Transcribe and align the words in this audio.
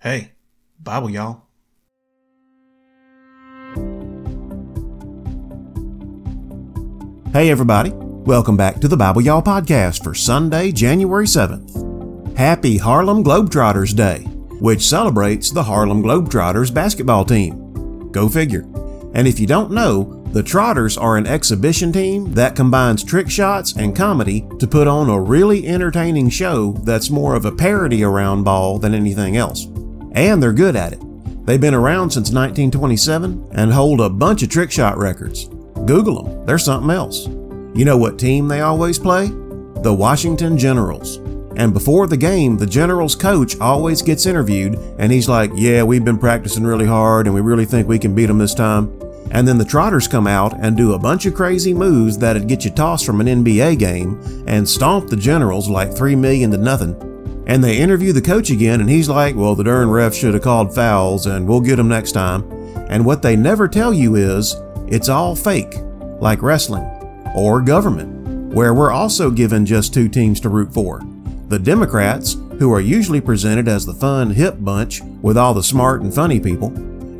Hey, 0.00 0.32
Bible, 0.82 1.10
y'all. 1.10 1.42
Hey, 7.34 7.50
everybody. 7.50 7.90
Welcome 7.92 8.56
back 8.56 8.80
to 8.80 8.88
the 8.88 8.96
Bible 8.96 9.20
Y'all 9.20 9.42
podcast 9.42 10.02
for 10.02 10.14
Sunday, 10.14 10.72
January 10.72 11.26
7th. 11.26 12.34
Happy 12.34 12.78
Harlem 12.78 13.22
Globetrotters 13.22 13.94
Day, 13.94 14.22
which 14.58 14.88
celebrates 14.88 15.50
the 15.50 15.64
Harlem 15.64 16.02
Globetrotters 16.02 16.72
basketball 16.72 17.26
team. 17.26 18.10
Go 18.10 18.26
figure. 18.26 18.62
And 19.12 19.28
if 19.28 19.38
you 19.38 19.46
don't 19.46 19.70
know, 19.70 20.24
the 20.32 20.42
Trotters 20.42 20.96
are 20.96 21.18
an 21.18 21.26
exhibition 21.26 21.92
team 21.92 22.32
that 22.32 22.56
combines 22.56 23.04
trick 23.04 23.28
shots 23.28 23.76
and 23.76 23.94
comedy 23.94 24.48
to 24.60 24.66
put 24.66 24.88
on 24.88 25.10
a 25.10 25.20
really 25.20 25.66
entertaining 25.66 26.30
show 26.30 26.72
that's 26.84 27.10
more 27.10 27.34
of 27.34 27.44
a 27.44 27.52
parody 27.52 28.02
around 28.02 28.44
ball 28.44 28.78
than 28.78 28.94
anything 28.94 29.36
else. 29.36 29.66
And 30.12 30.42
they're 30.42 30.52
good 30.52 30.76
at 30.76 30.92
it. 30.92 31.00
They've 31.46 31.60
been 31.60 31.74
around 31.74 32.10
since 32.10 32.30
1927 32.30 33.48
and 33.52 33.72
hold 33.72 34.00
a 34.00 34.10
bunch 34.10 34.42
of 34.42 34.48
trick 34.48 34.70
shot 34.70 34.98
records. 34.98 35.48
Google 35.86 36.22
them, 36.22 36.46
they're 36.46 36.58
something 36.58 36.90
else. 36.90 37.26
You 37.74 37.84
know 37.84 37.96
what 37.96 38.18
team 38.18 38.48
they 38.48 38.60
always 38.60 38.98
play? 38.98 39.28
The 39.28 39.94
Washington 39.96 40.58
Generals. 40.58 41.16
And 41.56 41.72
before 41.72 42.06
the 42.06 42.16
game, 42.16 42.56
the 42.56 42.66
Generals 42.66 43.14
coach 43.14 43.58
always 43.60 44.02
gets 44.02 44.26
interviewed 44.26 44.74
and 44.98 45.10
he's 45.10 45.28
like, 45.28 45.50
Yeah, 45.54 45.82
we've 45.82 46.04
been 46.04 46.18
practicing 46.18 46.64
really 46.64 46.86
hard 46.86 47.26
and 47.26 47.34
we 47.34 47.40
really 47.40 47.64
think 47.64 47.88
we 47.88 47.98
can 47.98 48.14
beat 48.14 48.26
them 48.26 48.38
this 48.38 48.54
time. 48.54 48.96
And 49.32 49.46
then 49.46 49.58
the 49.58 49.64
Trotters 49.64 50.08
come 50.08 50.26
out 50.26 50.54
and 50.60 50.76
do 50.76 50.94
a 50.94 50.98
bunch 50.98 51.26
of 51.26 51.34
crazy 51.34 51.72
moves 51.72 52.18
that'd 52.18 52.48
get 52.48 52.64
you 52.64 52.70
tossed 52.70 53.06
from 53.06 53.20
an 53.20 53.44
NBA 53.44 53.78
game 53.78 54.20
and 54.46 54.68
stomp 54.68 55.08
the 55.08 55.16
Generals 55.16 55.68
like 55.68 55.94
3 55.94 56.16
million 56.16 56.50
to 56.50 56.56
nothing. 56.56 57.09
And 57.50 57.64
they 57.64 57.78
interview 57.78 58.12
the 58.12 58.22
coach 58.22 58.48
again 58.50 58.80
and 58.80 58.88
he's 58.88 59.08
like, 59.08 59.34
Well, 59.34 59.56
the 59.56 59.64
darn 59.64 59.90
ref 59.90 60.14
should 60.14 60.34
have 60.34 60.42
called 60.44 60.72
fouls 60.72 61.26
and 61.26 61.48
we'll 61.48 61.60
get 61.60 61.76
them 61.76 61.88
next 61.88 62.12
time. 62.12 62.48
And 62.88 63.04
what 63.04 63.22
they 63.22 63.34
never 63.34 63.66
tell 63.66 63.92
you 63.92 64.14
is, 64.14 64.54
it's 64.86 65.08
all 65.08 65.34
fake, 65.34 65.74
like 66.20 66.42
wrestling 66.42 66.84
or 67.34 67.60
government, 67.60 68.54
where 68.54 68.72
we're 68.72 68.92
also 68.92 69.32
given 69.32 69.66
just 69.66 69.92
two 69.92 70.08
teams 70.08 70.38
to 70.40 70.48
root 70.48 70.72
for 70.72 71.00
the 71.48 71.58
Democrats, 71.58 72.36
who 72.60 72.72
are 72.72 72.80
usually 72.80 73.20
presented 73.20 73.66
as 73.66 73.84
the 73.84 73.94
fun, 73.94 74.30
hip 74.30 74.54
bunch 74.60 75.00
with 75.20 75.36
all 75.36 75.52
the 75.52 75.60
smart 75.60 76.02
and 76.02 76.14
funny 76.14 76.38
people, 76.38 76.68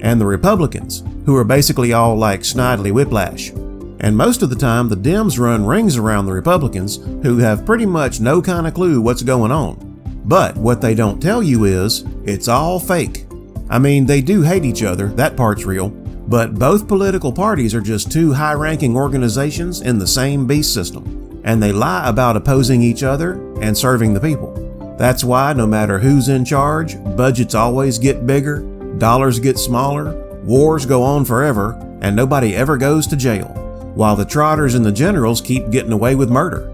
and 0.00 0.20
the 0.20 0.26
Republicans, 0.26 1.02
who 1.26 1.34
are 1.34 1.42
basically 1.42 1.92
all 1.92 2.14
like 2.14 2.42
Snidely 2.42 2.92
Whiplash. 2.92 3.50
And 3.98 4.16
most 4.16 4.42
of 4.42 4.50
the 4.50 4.54
time, 4.54 4.88
the 4.88 4.96
Dems 4.96 5.40
run 5.40 5.66
rings 5.66 5.96
around 5.96 6.26
the 6.26 6.32
Republicans, 6.32 6.98
who 7.24 7.38
have 7.38 7.66
pretty 7.66 7.86
much 7.86 8.20
no 8.20 8.40
kind 8.40 8.68
of 8.68 8.74
clue 8.74 9.00
what's 9.00 9.24
going 9.24 9.50
on. 9.50 9.89
But 10.24 10.56
what 10.56 10.80
they 10.80 10.94
don't 10.94 11.20
tell 11.20 11.42
you 11.42 11.64
is, 11.64 12.04
it's 12.24 12.48
all 12.48 12.78
fake. 12.78 13.26
I 13.68 13.78
mean, 13.78 14.06
they 14.06 14.20
do 14.20 14.42
hate 14.42 14.64
each 14.64 14.82
other, 14.82 15.08
that 15.08 15.36
part's 15.36 15.64
real, 15.64 15.88
but 15.90 16.54
both 16.54 16.88
political 16.88 17.32
parties 17.32 17.74
are 17.74 17.80
just 17.80 18.12
two 18.12 18.32
high 18.32 18.52
ranking 18.52 18.96
organizations 18.96 19.80
in 19.80 19.98
the 19.98 20.06
same 20.06 20.46
beast 20.46 20.74
system, 20.74 21.40
and 21.44 21.62
they 21.62 21.72
lie 21.72 22.08
about 22.08 22.36
opposing 22.36 22.82
each 22.82 23.02
other 23.02 23.32
and 23.60 23.76
serving 23.76 24.14
the 24.14 24.20
people. 24.20 24.54
That's 24.98 25.24
why 25.24 25.52
no 25.54 25.66
matter 25.66 25.98
who's 25.98 26.28
in 26.28 26.44
charge, 26.44 26.96
budgets 27.16 27.54
always 27.54 27.98
get 27.98 28.26
bigger, 28.26 28.60
dollars 28.98 29.40
get 29.40 29.58
smaller, 29.58 30.14
wars 30.44 30.84
go 30.84 31.02
on 31.02 31.24
forever, 31.24 31.72
and 32.02 32.14
nobody 32.14 32.54
ever 32.54 32.76
goes 32.76 33.06
to 33.08 33.16
jail, 33.16 33.48
while 33.94 34.14
the 34.14 34.24
trotters 34.24 34.74
and 34.74 34.84
the 34.84 34.92
generals 34.92 35.40
keep 35.40 35.70
getting 35.70 35.92
away 35.92 36.14
with 36.14 36.30
murder. 36.30 36.69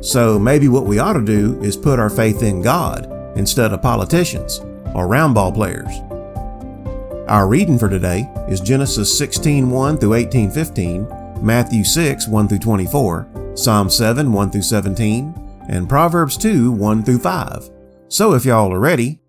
So 0.00 0.38
maybe 0.38 0.68
what 0.68 0.86
we 0.86 0.98
ought 0.98 1.12
to 1.12 1.24
do 1.24 1.60
is 1.62 1.76
put 1.76 1.98
our 1.98 2.08
faith 2.08 2.42
in 2.42 2.62
God 2.62 3.06
instead 3.36 3.72
of 3.72 3.82
politicians 3.82 4.60
or 4.94 5.06
roundball 5.06 5.54
players. 5.54 5.94
Our 7.28 7.46
reading 7.46 7.78
for 7.78 7.88
today 7.88 8.28
is 8.48 8.60
Genesis 8.60 9.16
16:1 9.16 9.98
through 9.98 10.14
18:15, 10.14 11.06
Matthew 11.42 11.84
6 11.84 12.26
1 12.26 12.48
through 12.48 12.58
24, 12.58 13.28
Psalm 13.54 13.90
7 13.90 14.32
1 14.32 14.50
through 14.50 14.62
17, 14.62 15.34
and 15.68 15.88
Proverbs 15.88 16.36
2 16.36 16.72
1 16.72 17.02
through 17.02 17.18
5. 17.18 17.70
So 18.08 18.34
if 18.34 18.44
y'all 18.44 18.72
are 18.72 18.80
ready, 18.80 19.20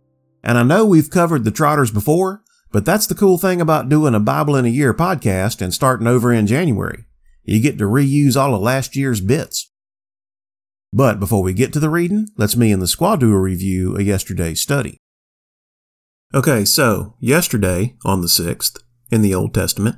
and 0.44 0.58
I 0.58 0.64
know 0.64 0.86
we've 0.86 1.10
covered 1.10 1.44
the 1.44 1.52
trotters 1.52 1.92
before, 1.92 2.42
but 2.72 2.86
that's 2.86 3.08
the 3.08 3.14
cool 3.14 3.38
thing 3.38 3.60
about 3.60 3.90
doing 3.90 4.16
a 4.16 4.20
Bible 4.20 4.56
in 4.56 4.66
a 4.66 4.70
Year 4.70 4.94
podcast 4.94 5.62
and 5.62 5.74
starting 5.74 6.08
over 6.08 6.32
in 6.32 6.48
January. 6.48 7.06
You 7.44 7.62
get 7.62 7.78
to 7.80 7.86
reuse 7.86 8.40
all 8.40 8.56
of 8.56 8.62
last 8.62 8.96
year's 8.96 9.20
bits. 9.20 9.71
But 10.94 11.20
before 11.20 11.42
we 11.42 11.54
get 11.54 11.72
to 11.74 11.80
the 11.80 11.90
reading, 11.90 12.28
let's 12.38 12.58
me 12.58 12.72
and 12.72 12.82
the 12.82 12.88
squad 12.88 13.22
do 13.22 13.32
a 13.34 13.40
review 13.40 13.96
of 13.96 14.02
yesterday's 14.02 14.60
study. 14.60 14.98
Okay, 16.34 16.66
so 16.66 17.16
yesterday, 17.20 17.96
on 18.04 18.22
the 18.22 18.28
6th, 18.28 18.78
in 19.10 19.22
the 19.22 19.34
Old 19.34 19.54
Testament, 19.54 19.98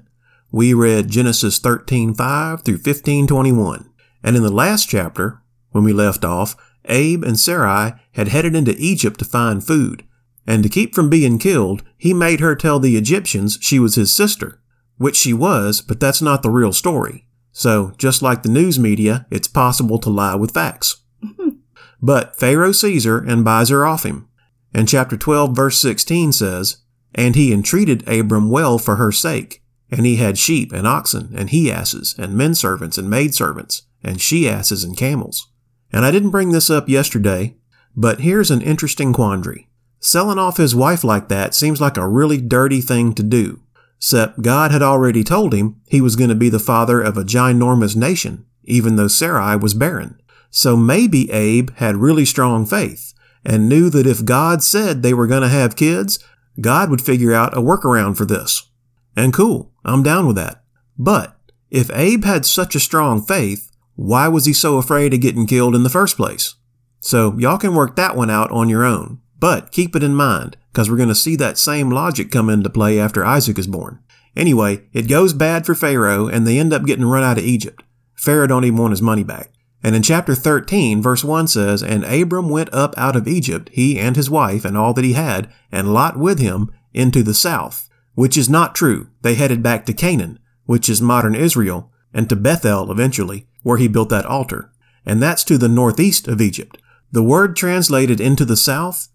we 0.51 0.73
read 0.73 1.09
Genesis 1.09 1.59
13:5 1.59 2.63
through 2.63 2.77
15:21. 2.77 3.89
And 4.23 4.35
in 4.35 4.43
the 4.43 4.51
last 4.51 4.87
chapter, 4.87 5.41
when 5.71 5.83
we 5.83 5.93
left 5.93 6.23
off, 6.23 6.55
Abe 6.85 7.23
and 7.23 7.39
Sarai 7.39 7.93
had 8.11 8.27
headed 8.27 8.55
into 8.55 8.75
Egypt 8.77 9.17
to 9.19 9.25
find 9.25 9.65
food. 9.65 10.03
And 10.45 10.61
to 10.61 10.69
keep 10.69 10.93
from 10.93 11.09
being 11.09 11.39
killed, 11.39 11.83
he 11.97 12.13
made 12.13 12.39
her 12.39 12.55
tell 12.55 12.79
the 12.79 12.97
Egyptians 12.97 13.57
she 13.61 13.79
was 13.79 13.95
his 13.95 14.15
sister, 14.15 14.61
which 14.97 15.15
she 15.15 15.33
was, 15.33 15.81
but 15.81 15.99
that's 15.99 16.21
not 16.21 16.43
the 16.43 16.51
real 16.51 16.73
story. 16.73 17.27
So, 17.53 17.93
just 17.97 18.21
like 18.21 18.41
the 18.41 18.49
news 18.49 18.79
media, 18.79 19.27
it's 19.29 19.47
possible 19.47 19.99
to 19.99 20.09
lie 20.09 20.35
with 20.35 20.51
facts. 20.51 21.03
but 22.01 22.37
Pharaoh 22.37 22.71
sees 22.71 23.05
her 23.05 23.19
and 23.19 23.45
buys 23.45 23.69
her 23.69 23.85
off 23.85 24.03
him. 24.03 24.27
And 24.73 24.89
chapter 24.89 25.15
12 25.15 25.55
verse 25.55 25.77
16 25.77 26.33
says, 26.33 26.77
And 27.13 27.35
he 27.35 27.53
entreated 27.53 28.07
Abram 28.07 28.49
well 28.49 28.79
for 28.79 28.95
her 28.95 29.11
sake. 29.11 29.63
And 29.91 30.07
he 30.07 30.15
had 30.15 30.39
sheep 30.39 30.73
and 30.73 30.87
oxen 30.87 31.31
and 31.35 31.51
he 31.51 31.71
asses 31.71 32.15
and 32.17 32.35
men 32.35 32.55
servants 32.55 32.97
and 32.97 33.07
maid 33.07 33.35
servants 33.35 33.83
and 34.03 34.19
she 34.19 34.49
asses 34.49 34.83
and 34.83 34.97
camels. 34.97 35.49
And 35.91 36.03
I 36.03 36.09
didn't 36.11 36.31
bring 36.31 36.51
this 36.51 36.71
up 36.71 36.89
yesterday, 36.89 37.55
but 37.95 38.21
here's 38.21 38.49
an 38.49 38.61
interesting 38.61 39.13
quandary. 39.13 39.69
Selling 39.99 40.39
off 40.39 40.57
his 40.57 40.75
wife 40.75 41.03
like 41.03 41.29
that 41.29 41.53
seems 41.53 41.79
like 41.79 41.95
a 41.95 42.07
really 42.07 42.41
dirty 42.41 42.81
thing 42.81 43.13
to 43.13 43.23
do. 43.23 43.61
Except 44.03 44.41
God 44.41 44.71
had 44.71 44.81
already 44.81 45.23
told 45.23 45.53
him 45.53 45.79
he 45.87 46.01
was 46.01 46.17
going 46.17 46.27
to 46.27 46.35
be 46.35 46.49
the 46.49 46.59
father 46.59 47.01
of 47.01 47.15
a 47.15 47.23
ginormous 47.23 47.95
nation, 47.95 48.45
even 48.65 48.97
though 48.97 49.07
Sarai 49.07 49.55
was 49.55 49.73
barren. 49.73 50.21
So 50.51 50.75
maybe 50.75 51.31
Abe 51.31 51.69
had 51.77 51.95
really 51.95 52.25
strong 52.25 52.65
faith 52.65 53.13
and 53.45 53.69
knew 53.69 53.89
that 53.91 54.05
if 54.05 54.25
God 54.25 54.61
said 54.61 55.03
they 55.03 55.13
were 55.13 55.25
going 55.25 55.43
to 55.43 55.47
have 55.47 55.77
kids, 55.77 56.19
God 56.59 56.89
would 56.89 57.01
figure 57.01 57.31
out 57.31 57.55
a 57.55 57.61
workaround 57.61 58.17
for 58.17 58.25
this. 58.25 58.67
And 59.15 59.31
cool, 59.31 59.71
I'm 59.85 60.03
down 60.03 60.27
with 60.27 60.35
that. 60.35 60.65
But 60.97 61.37
if 61.71 61.89
Abe 61.93 62.25
had 62.25 62.45
such 62.45 62.75
a 62.75 62.81
strong 62.81 63.21
faith, 63.21 63.71
why 63.95 64.27
was 64.27 64.43
he 64.43 64.51
so 64.51 64.75
afraid 64.75 65.13
of 65.13 65.21
getting 65.21 65.47
killed 65.47 65.75
in 65.75 65.83
the 65.83 65.89
first 65.89 66.17
place? 66.17 66.55
So 66.99 67.39
y'all 67.39 67.57
can 67.57 67.73
work 67.73 67.95
that 67.95 68.17
one 68.17 68.29
out 68.29 68.51
on 68.51 68.67
your 68.67 68.83
own, 68.83 69.21
but 69.39 69.71
keep 69.71 69.95
it 69.95 70.03
in 70.03 70.13
mind, 70.13 70.57
because 70.73 70.89
we're 70.89 70.97
going 70.97 71.07
to 71.07 71.15
see 71.15 71.35
that 71.35 71.59
same 71.59 71.91
logic 71.91 72.31
come 72.31 72.49
into 72.49 72.69
play 72.69 72.99
after 72.99 73.23
Isaac 73.23 73.59
is 73.59 73.67
born. 73.67 73.99
Anyway, 74.35 74.81
it 74.91 75.07
goes 75.07 75.31
bad 75.31 75.67
for 75.67 75.75
Pharaoh 75.75 76.27
and 76.27 76.47
they 76.47 76.57
end 76.57 76.73
up 76.73 76.85
getting 76.85 77.05
run 77.05 77.23
out 77.23 77.37
of 77.37 77.43
Egypt. 77.43 77.83
Pharaoh 78.15 78.47
don't 78.47 78.65
even 78.65 78.79
want 78.79 78.91
his 78.91 79.01
money 79.01 79.23
back. 79.23 79.51
And 79.83 79.95
in 79.95 80.01
chapter 80.01 80.33
13, 80.33 80.99
verse 81.01 81.23
1 81.23 81.47
says, 81.47 81.83
And 81.83 82.03
Abram 82.05 82.49
went 82.49 82.73
up 82.73 82.95
out 82.97 83.15
of 83.15 83.27
Egypt, 83.27 83.69
he 83.73 83.99
and 83.99 84.15
his 84.15 84.29
wife, 84.29 84.65
and 84.65 84.75
all 84.75 84.93
that 84.93 85.03
he 85.03 85.13
had, 85.13 85.51
and 85.71 85.93
Lot 85.93 86.17
with 86.17 86.39
him, 86.39 86.71
into 86.93 87.21
the 87.21 87.33
south. 87.33 87.89
Which 88.15 88.37
is 88.37 88.49
not 88.49 88.75
true. 88.75 89.09
They 89.21 89.35
headed 89.35 89.61
back 89.61 89.85
to 89.85 89.93
Canaan, 89.93 90.39
which 90.65 90.87
is 90.87 91.01
modern 91.01 91.35
Israel, 91.35 91.91
and 92.13 92.29
to 92.29 92.35
Bethel 92.35 92.91
eventually, 92.91 93.47
where 93.61 93.77
he 93.77 93.87
built 93.87 94.09
that 94.09 94.25
altar. 94.25 94.71
And 95.05 95.21
that's 95.21 95.43
to 95.45 95.57
the 95.57 95.67
northeast 95.67 96.27
of 96.27 96.41
Egypt. 96.41 96.81
The 97.11 97.23
word 97.23 97.55
translated 97.55 98.21
into 98.21 98.45
the 98.45 98.57
south 98.57 99.09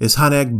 is 0.00 0.16
Haneg 0.16 0.56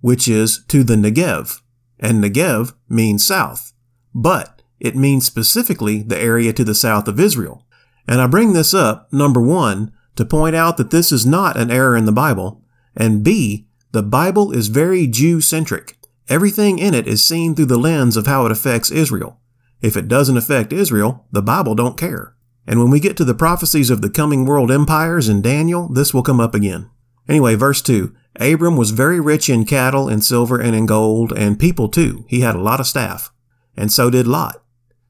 which 0.00 0.28
is 0.28 0.64
to 0.68 0.82
the 0.82 0.96
Negev. 0.96 1.60
And 1.98 2.22
Negev 2.22 2.74
means 2.88 3.24
south. 3.24 3.72
But 4.14 4.62
it 4.78 4.96
means 4.96 5.26
specifically 5.26 6.02
the 6.02 6.18
area 6.18 6.52
to 6.54 6.64
the 6.64 6.74
south 6.74 7.06
of 7.06 7.20
Israel. 7.20 7.66
And 8.08 8.20
I 8.20 8.26
bring 8.26 8.52
this 8.52 8.74
up, 8.74 9.12
number 9.12 9.40
one, 9.40 9.92
to 10.16 10.24
point 10.24 10.56
out 10.56 10.76
that 10.78 10.90
this 10.90 11.12
is 11.12 11.26
not 11.26 11.56
an 11.56 11.70
error 11.70 11.96
in 11.96 12.06
the 12.06 12.12
Bible, 12.12 12.62
and 12.96 13.22
B, 13.22 13.68
the 13.92 14.02
Bible 14.02 14.52
is 14.52 14.68
very 14.68 15.06
Jew 15.06 15.40
centric. 15.40 15.96
Everything 16.28 16.78
in 16.78 16.94
it 16.94 17.06
is 17.06 17.24
seen 17.24 17.54
through 17.54 17.66
the 17.66 17.78
lens 17.78 18.16
of 18.16 18.26
how 18.26 18.46
it 18.46 18.52
affects 18.52 18.90
Israel. 18.90 19.40
If 19.80 19.96
it 19.96 20.08
doesn't 20.08 20.36
affect 20.36 20.72
Israel, 20.72 21.26
the 21.32 21.42
Bible 21.42 21.74
don't 21.74 21.98
care. 21.98 22.34
And 22.66 22.78
when 22.78 22.90
we 22.90 23.00
get 23.00 23.16
to 23.16 23.24
the 23.24 23.34
prophecies 23.34 23.90
of 23.90 24.02
the 24.02 24.10
coming 24.10 24.44
world 24.44 24.70
empires 24.70 25.28
in 25.28 25.42
Daniel, 25.42 25.88
this 25.88 26.14
will 26.14 26.22
come 26.22 26.40
up 26.40 26.54
again. 26.54 26.90
Anyway, 27.28 27.54
verse 27.54 27.82
2 27.82 28.14
Abram 28.36 28.76
was 28.76 28.90
very 28.90 29.20
rich 29.20 29.48
in 29.48 29.64
cattle 29.64 30.08
and 30.08 30.24
silver 30.24 30.60
and 30.60 30.74
in 30.74 30.86
gold, 30.86 31.32
and 31.36 31.58
people 31.58 31.88
too. 31.88 32.24
He 32.28 32.40
had 32.40 32.54
a 32.54 32.60
lot 32.60 32.80
of 32.80 32.86
staff. 32.86 33.32
And 33.76 33.92
so 33.92 34.10
did 34.10 34.26
Lot. 34.26 34.62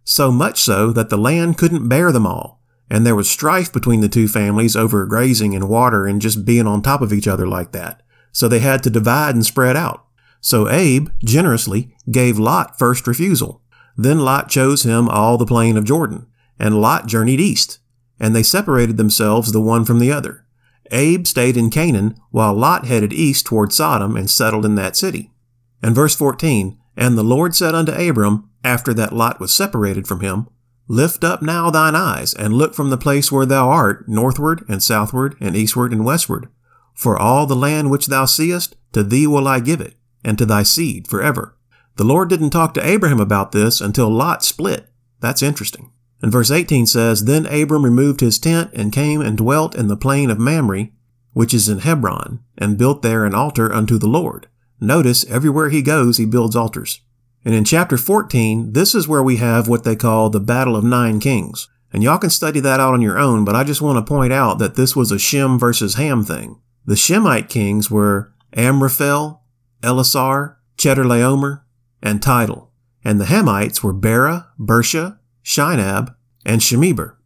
So 0.04 0.30
much 0.30 0.58
so 0.58 0.92
that 0.92 1.10
the 1.10 1.18
land 1.18 1.58
couldn't 1.58 1.88
bear 1.88 2.12
them 2.12 2.26
all 2.26 2.60
and 2.90 3.06
there 3.06 3.14
was 3.14 3.30
strife 3.30 3.72
between 3.72 4.00
the 4.00 4.08
two 4.08 4.26
families 4.26 4.74
over 4.74 5.06
grazing 5.06 5.54
and 5.54 5.68
water 5.68 6.06
and 6.06 6.20
just 6.20 6.44
being 6.44 6.66
on 6.66 6.82
top 6.82 7.00
of 7.00 7.12
each 7.12 7.28
other 7.28 7.46
like 7.46 7.70
that. 7.70 8.02
So 8.32 8.48
they 8.48 8.58
had 8.58 8.82
to 8.82 8.90
divide 8.90 9.36
and 9.36 9.46
spread 9.46 9.76
out. 9.76 10.04
So 10.40 10.68
Abe 10.68 11.08
generously 11.24 11.94
gave 12.10 12.38
Lot 12.38 12.78
first 12.78 13.06
refusal. 13.06 13.62
Then 13.96 14.18
Lot 14.20 14.48
chose 14.48 14.82
him 14.82 15.08
all 15.08 15.38
the 15.38 15.46
plain 15.46 15.76
of 15.76 15.84
Jordan, 15.84 16.26
and 16.58 16.80
Lot 16.80 17.06
journeyed 17.06 17.40
east, 17.40 17.78
and 18.18 18.34
they 18.34 18.42
separated 18.42 18.96
themselves 18.96 19.52
the 19.52 19.60
one 19.60 19.84
from 19.84 19.98
the 19.98 20.10
other. 20.10 20.46
Abe 20.90 21.26
stayed 21.26 21.56
in 21.56 21.70
Canaan, 21.70 22.16
while 22.30 22.54
Lot 22.54 22.86
headed 22.86 23.12
east 23.12 23.46
toward 23.46 23.72
Sodom 23.72 24.16
and 24.16 24.30
settled 24.30 24.64
in 24.64 24.74
that 24.76 24.96
city. 24.96 25.30
And 25.82 25.94
verse 25.94 26.14
14, 26.14 26.78
And 26.96 27.16
the 27.16 27.22
Lord 27.22 27.54
said 27.54 27.74
unto 27.74 27.92
Abram, 27.92 28.48
after 28.62 28.92
that 28.94 29.14
Lot 29.14 29.40
was 29.40 29.52
separated 29.52 30.06
from 30.06 30.20
him, 30.20 30.48
Lift 30.86 31.22
up 31.22 31.40
now 31.40 31.70
thine 31.70 31.94
eyes, 31.94 32.34
and 32.34 32.52
look 32.52 32.74
from 32.74 32.90
the 32.90 32.98
place 32.98 33.30
where 33.30 33.46
thou 33.46 33.68
art, 33.68 34.08
northward 34.08 34.64
and 34.68 34.82
southward 34.82 35.36
and 35.40 35.54
eastward 35.54 35.92
and 35.92 36.04
westward. 36.04 36.48
For 36.94 37.16
all 37.16 37.46
the 37.46 37.54
land 37.56 37.90
which 37.90 38.06
thou 38.06 38.24
seest, 38.24 38.76
to 38.92 39.04
thee 39.04 39.26
will 39.26 39.46
I 39.46 39.60
give 39.60 39.80
it, 39.80 39.94
and 40.24 40.36
to 40.38 40.44
thy 40.44 40.64
seed 40.64 41.06
forever. 41.06 41.56
The 41.96 42.04
Lord 42.04 42.28
didn't 42.28 42.50
talk 42.50 42.74
to 42.74 42.86
Abraham 42.86 43.20
about 43.20 43.52
this 43.52 43.80
until 43.80 44.10
Lot 44.10 44.44
split. 44.44 44.88
That's 45.20 45.42
interesting. 45.42 45.92
And 46.22 46.30
verse 46.30 46.50
18 46.50 46.86
says, 46.86 47.24
Then 47.24 47.46
Abram 47.46 47.84
removed 47.84 48.20
his 48.20 48.38
tent 48.38 48.70
and 48.74 48.92
came 48.92 49.20
and 49.20 49.38
dwelt 49.38 49.74
in 49.74 49.88
the 49.88 49.96
plain 49.96 50.30
of 50.30 50.38
Mamre, 50.38 50.88
which 51.32 51.54
is 51.54 51.68
in 51.68 51.78
Hebron, 51.78 52.40
and 52.58 52.78
built 52.78 53.02
there 53.02 53.24
an 53.24 53.34
altar 53.34 53.72
unto 53.72 53.98
the 53.98 54.08
Lord. 54.08 54.48
Notice 54.80 55.24
everywhere 55.26 55.70
he 55.70 55.82
goes, 55.82 56.16
he 56.16 56.26
builds 56.26 56.56
altars. 56.56 57.00
And 57.44 57.54
in 57.54 57.64
chapter 57.64 57.96
14, 57.96 58.72
this 58.72 58.94
is 58.94 59.08
where 59.08 59.22
we 59.22 59.36
have 59.36 59.68
what 59.68 59.84
they 59.84 59.96
call 59.96 60.28
the 60.28 60.40
Battle 60.40 60.76
of 60.76 60.84
Nine 60.84 61.20
Kings. 61.20 61.68
And 61.92 62.02
y'all 62.02 62.18
can 62.18 62.30
study 62.30 62.60
that 62.60 62.80
out 62.80 62.94
on 62.94 63.02
your 63.02 63.18
own, 63.18 63.44
but 63.44 63.56
I 63.56 63.64
just 63.64 63.82
want 63.82 64.04
to 64.04 64.08
point 64.08 64.32
out 64.32 64.58
that 64.58 64.74
this 64.74 64.94
was 64.94 65.10
a 65.10 65.18
Shem 65.18 65.58
versus 65.58 65.94
Ham 65.94 66.22
thing. 66.24 66.60
The 66.86 66.94
Shemite 66.96 67.48
kings 67.48 67.90
were 67.90 68.32
Amraphel, 68.52 69.40
Ellasar, 69.82 70.56
Chedorlaomer, 70.76 71.62
and 72.02 72.22
Tidal. 72.22 72.70
And 73.04 73.20
the 73.20 73.26
Hamites 73.26 73.82
were 73.82 73.92
Bera, 73.92 74.48
Birsha, 74.58 75.18
Shinab, 75.44 76.14
and 76.44 76.60
Shemeber. 76.60 77.16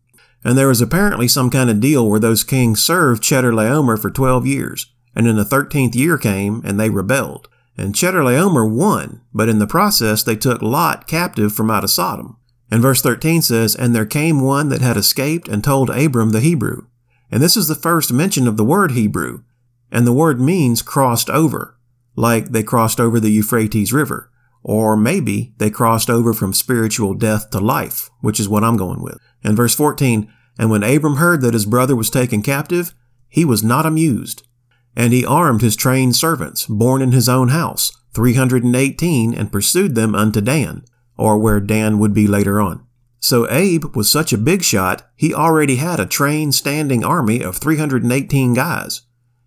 And 0.45 0.59
there 0.59 0.69
was 0.69 0.81
apparently 0.81 1.29
some 1.29 1.51
kind 1.51 1.71
of 1.71 1.81
deal 1.81 2.09
where 2.09 2.21
those 2.21 2.45
kings 2.45 2.83
served 2.83 3.23
Chedorlaomer 3.23 4.01
for 4.01 4.11
12 4.11 4.47
years, 4.47 4.93
and 5.15 5.27
then 5.27 5.37
the 5.37 5.45
13th 5.45 5.95
year 5.95 6.19
came 6.19 6.61
and 6.65 6.79
they 6.79 6.91
rebelled. 6.91 7.49
And 7.77 7.95
Chedorlaomer 7.95 8.71
won, 8.71 9.23
but 9.33 9.49
in 9.49 9.59
the 9.59 9.67
process 9.67 10.23
they 10.23 10.37
took 10.37 10.63
Lot 10.63 11.07
captive 11.07 11.53
from 11.53 11.71
out 11.71 11.85
of 11.85 11.91
Sodom. 11.91 12.37
And 12.71 12.83
verse 12.83 13.01
13 13.03 13.43
says, 13.43 13.75
And 13.75 13.95
there 13.95 14.07
came 14.07 14.41
one 14.41 14.69
that 14.69 14.81
had 14.81 14.97
escaped 14.97 15.49
and 15.49 15.63
told 15.63 15.91
Abram 15.91 16.31
the 16.31 16.41
Hebrew. 16.41 16.87
And 17.31 17.43
this 17.43 17.57
is 17.57 17.69
the 17.69 17.75
first 17.75 18.13
mention 18.13 18.47
of 18.47 18.57
the 18.57 18.65
word 18.65 18.93
Hebrew. 18.93 19.43
And 19.91 20.07
the 20.07 20.13
word 20.13 20.41
means 20.41 20.83
crossed 20.83 21.31
over, 21.31 21.79
like 22.17 22.51
they 22.51 22.63
crossed 22.63 23.01
over 23.01 23.19
the 23.19 23.31
Euphrates 23.31 23.93
River. 23.93 24.31
Or 24.65 24.97
maybe 24.97 25.55
they 25.59 25.71
crossed 25.71 26.11
over 26.11 26.35
from 26.35 26.53
spiritual 26.53 27.15
death 27.15 27.51
to 27.51 27.61
life, 27.61 28.11
which 28.21 28.41
is 28.41 28.49
what 28.49 28.65
I'm 28.65 28.77
going 28.77 29.03
with. 29.03 29.19
And 29.45 29.57
verse 29.57 29.77
14, 29.77 30.33
And 30.59 30.71
when 30.71 30.83
Abram 30.83 31.17
heard 31.17 31.43
that 31.43 31.55
his 31.55 31.67
brother 31.67 31.95
was 31.95 32.11
taken 32.11 32.43
captive, 32.43 32.93
he 33.29 33.45
was 33.45 33.63
not 33.63 33.87
amused 33.87 34.43
and 34.97 35.13
he 35.13 35.25
armed 35.25 35.61
his 35.61 35.77
trained 35.77 36.17
servants, 36.17 36.67
born 36.67 37.03
in 37.03 37.13
his 37.13 37.29
own 37.29 37.49
house, 37.49 37.93
318, 38.15 39.35
and 39.35 39.53
pursued 39.53 39.95
them 39.95 40.15
unto 40.15 40.41
Dan, 40.41 40.85
or 41.17 41.39
where 41.39 41.61
Dan 41.61 41.99
would 41.99 42.15
be 42.15 42.27
later 42.27 42.61
on. 42.61 42.87
So 43.19 43.51
Abe 43.51 43.85
was 43.97 44.11
such 44.11 44.33
a 44.33 44.39
big 44.39 44.63
shot, 44.63 45.09
he 45.17 45.35
already 45.35 45.77
had 45.77 45.99
a 45.99 46.07
trained 46.07 46.55
standing 46.55 47.05
army 47.05 47.43
of 47.43 47.57
318 47.57 48.55
guys, 48.55 49.03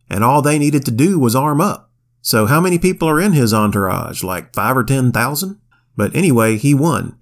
and 0.10 0.24
all 0.24 0.42
they 0.42 0.60
needed 0.60 0.84
to 0.86 0.92
do 0.92 1.20
was 1.20 1.36
arm 1.36 1.62
up. 1.62 1.87
So 2.22 2.46
how 2.46 2.60
many 2.60 2.78
people 2.78 3.08
are 3.08 3.22
in 3.22 3.34
his 3.34 3.54
entourage? 3.54 4.24
Like 4.24 4.54
five 4.54 4.76
or 4.76 4.84
ten 4.84 5.12
thousand? 5.12 5.60
But 5.96 6.16
anyway, 6.16 6.58
he 6.58 6.74
won. 6.74 7.18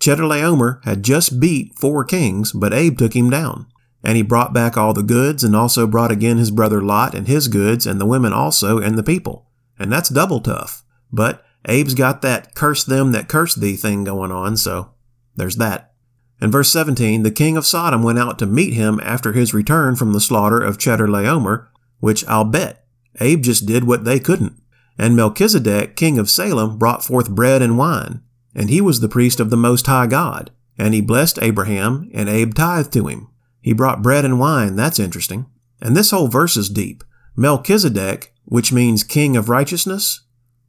Chedorlaomer 0.00 0.84
had 0.84 1.02
just 1.02 1.40
beat 1.40 1.74
four 1.74 2.04
kings, 2.04 2.52
but 2.52 2.72
Abe 2.72 2.96
took 2.98 3.14
him 3.14 3.30
down. 3.30 3.66
And 4.04 4.16
he 4.16 4.22
brought 4.22 4.52
back 4.52 4.76
all 4.76 4.94
the 4.94 5.02
goods, 5.02 5.42
and 5.42 5.56
also 5.56 5.86
brought 5.86 6.12
again 6.12 6.36
his 6.36 6.52
brother 6.52 6.80
Lot 6.80 7.14
and 7.14 7.26
his 7.26 7.48
goods, 7.48 7.86
and 7.86 8.00
the 8.00 8.06
women 8.06 8.32
also, 8.32 8.78
and 8.78 8.96
the 8.96 9.02
people. 9.02 9.48
And 9.78 9.92
that's 9.92 10.08
double 10.08 10.40
tough. 10.40 10.84
But 11.12 11.44
Abe's 11.64 11.94
got 11.94 12.22
that 12.22 12.54
curse 12.54 12.84
them 12.84 13.12
that 13.12 13.28
curse 13.28 13.54
thee 13.54 13.76
thing 13.76 14.04
going 14.04 14.30
on, 14.30 14.56
so 14.56 14.94
there's 15.34 15.56
that. 15.56 15.92
In 16.40 16.52
verse 16.52 16.70
17, 16.70 17.24
the 17.24 17.32
king 17.32 17.56
of 17.56 17.66
Sodom 17.66 18.02
went 18.04 18.18
out 18.18 18.38
to 18.38 18.46
meet 18.46 18.74
him 18.74 19.00
after 19.02 19.32
his 19.32 19.52
return 19.52 19.96
from 19.96 20.12
the 20.12 20.20
slaughter 20.20 20.60
of 20.60 20.78
Chedorlaomer, 20.78 21.66
which 21.98 22.24
I'll 22.26 22.44
bet 22.44 22.86
Abe 23.20 23.42
just 23.42 23.66
did 23.66 23.84
what 23.84 24.04
they 24.04 24.18
couldn't. 24.18 24.60
And 24.96 25.14
Melchizedek, 25.14 25.96
king 25.96 26.18
of 26.18 26.30
Salem, 26.30 26.78
brought 26.78 27.04
forth 27.04 27.30
bread 27.30 27.62
and 27.62 27.78
wine, 27.78 28.22
and 28.54 28.68
he 28.68 28.80
was 28.80 29.00
the 29.00 29.08
priest 29.08 29.38
of 29.38 29.50
the 29.50 29.56
Most 29.56 29.86
High 29.86 30.06
God. 30.06 30.50
And 30.76 30.94
he 30.94 31.00
blessed 31.00 31.40
Abraham, 31.42 32.10
and 32.14 32.28
Abe 32.28 32.54
tithed 32.54 32.92
to 32.92 33.06
him. 33.06 33.28
He 33.60 33.72
brought 33.72 34.02
bread 34.02 34.24
and 34.24 34.38
wine. 34.38 34.76
That's 34.76 34.98
interesting. 34.98 35.46
And 35.80 35.96
this 35.96 36.10
whole 36.10 36.28
verse 36.28 36.56
is 36.56 36.68
deep. 36.68 37.04
Melchizedek, 37.36 38.32
which 38.44 38.72
means 38.72 39.04
king 39.04 39.36
of 39.36 39.48
righteousness, 39.48 40.22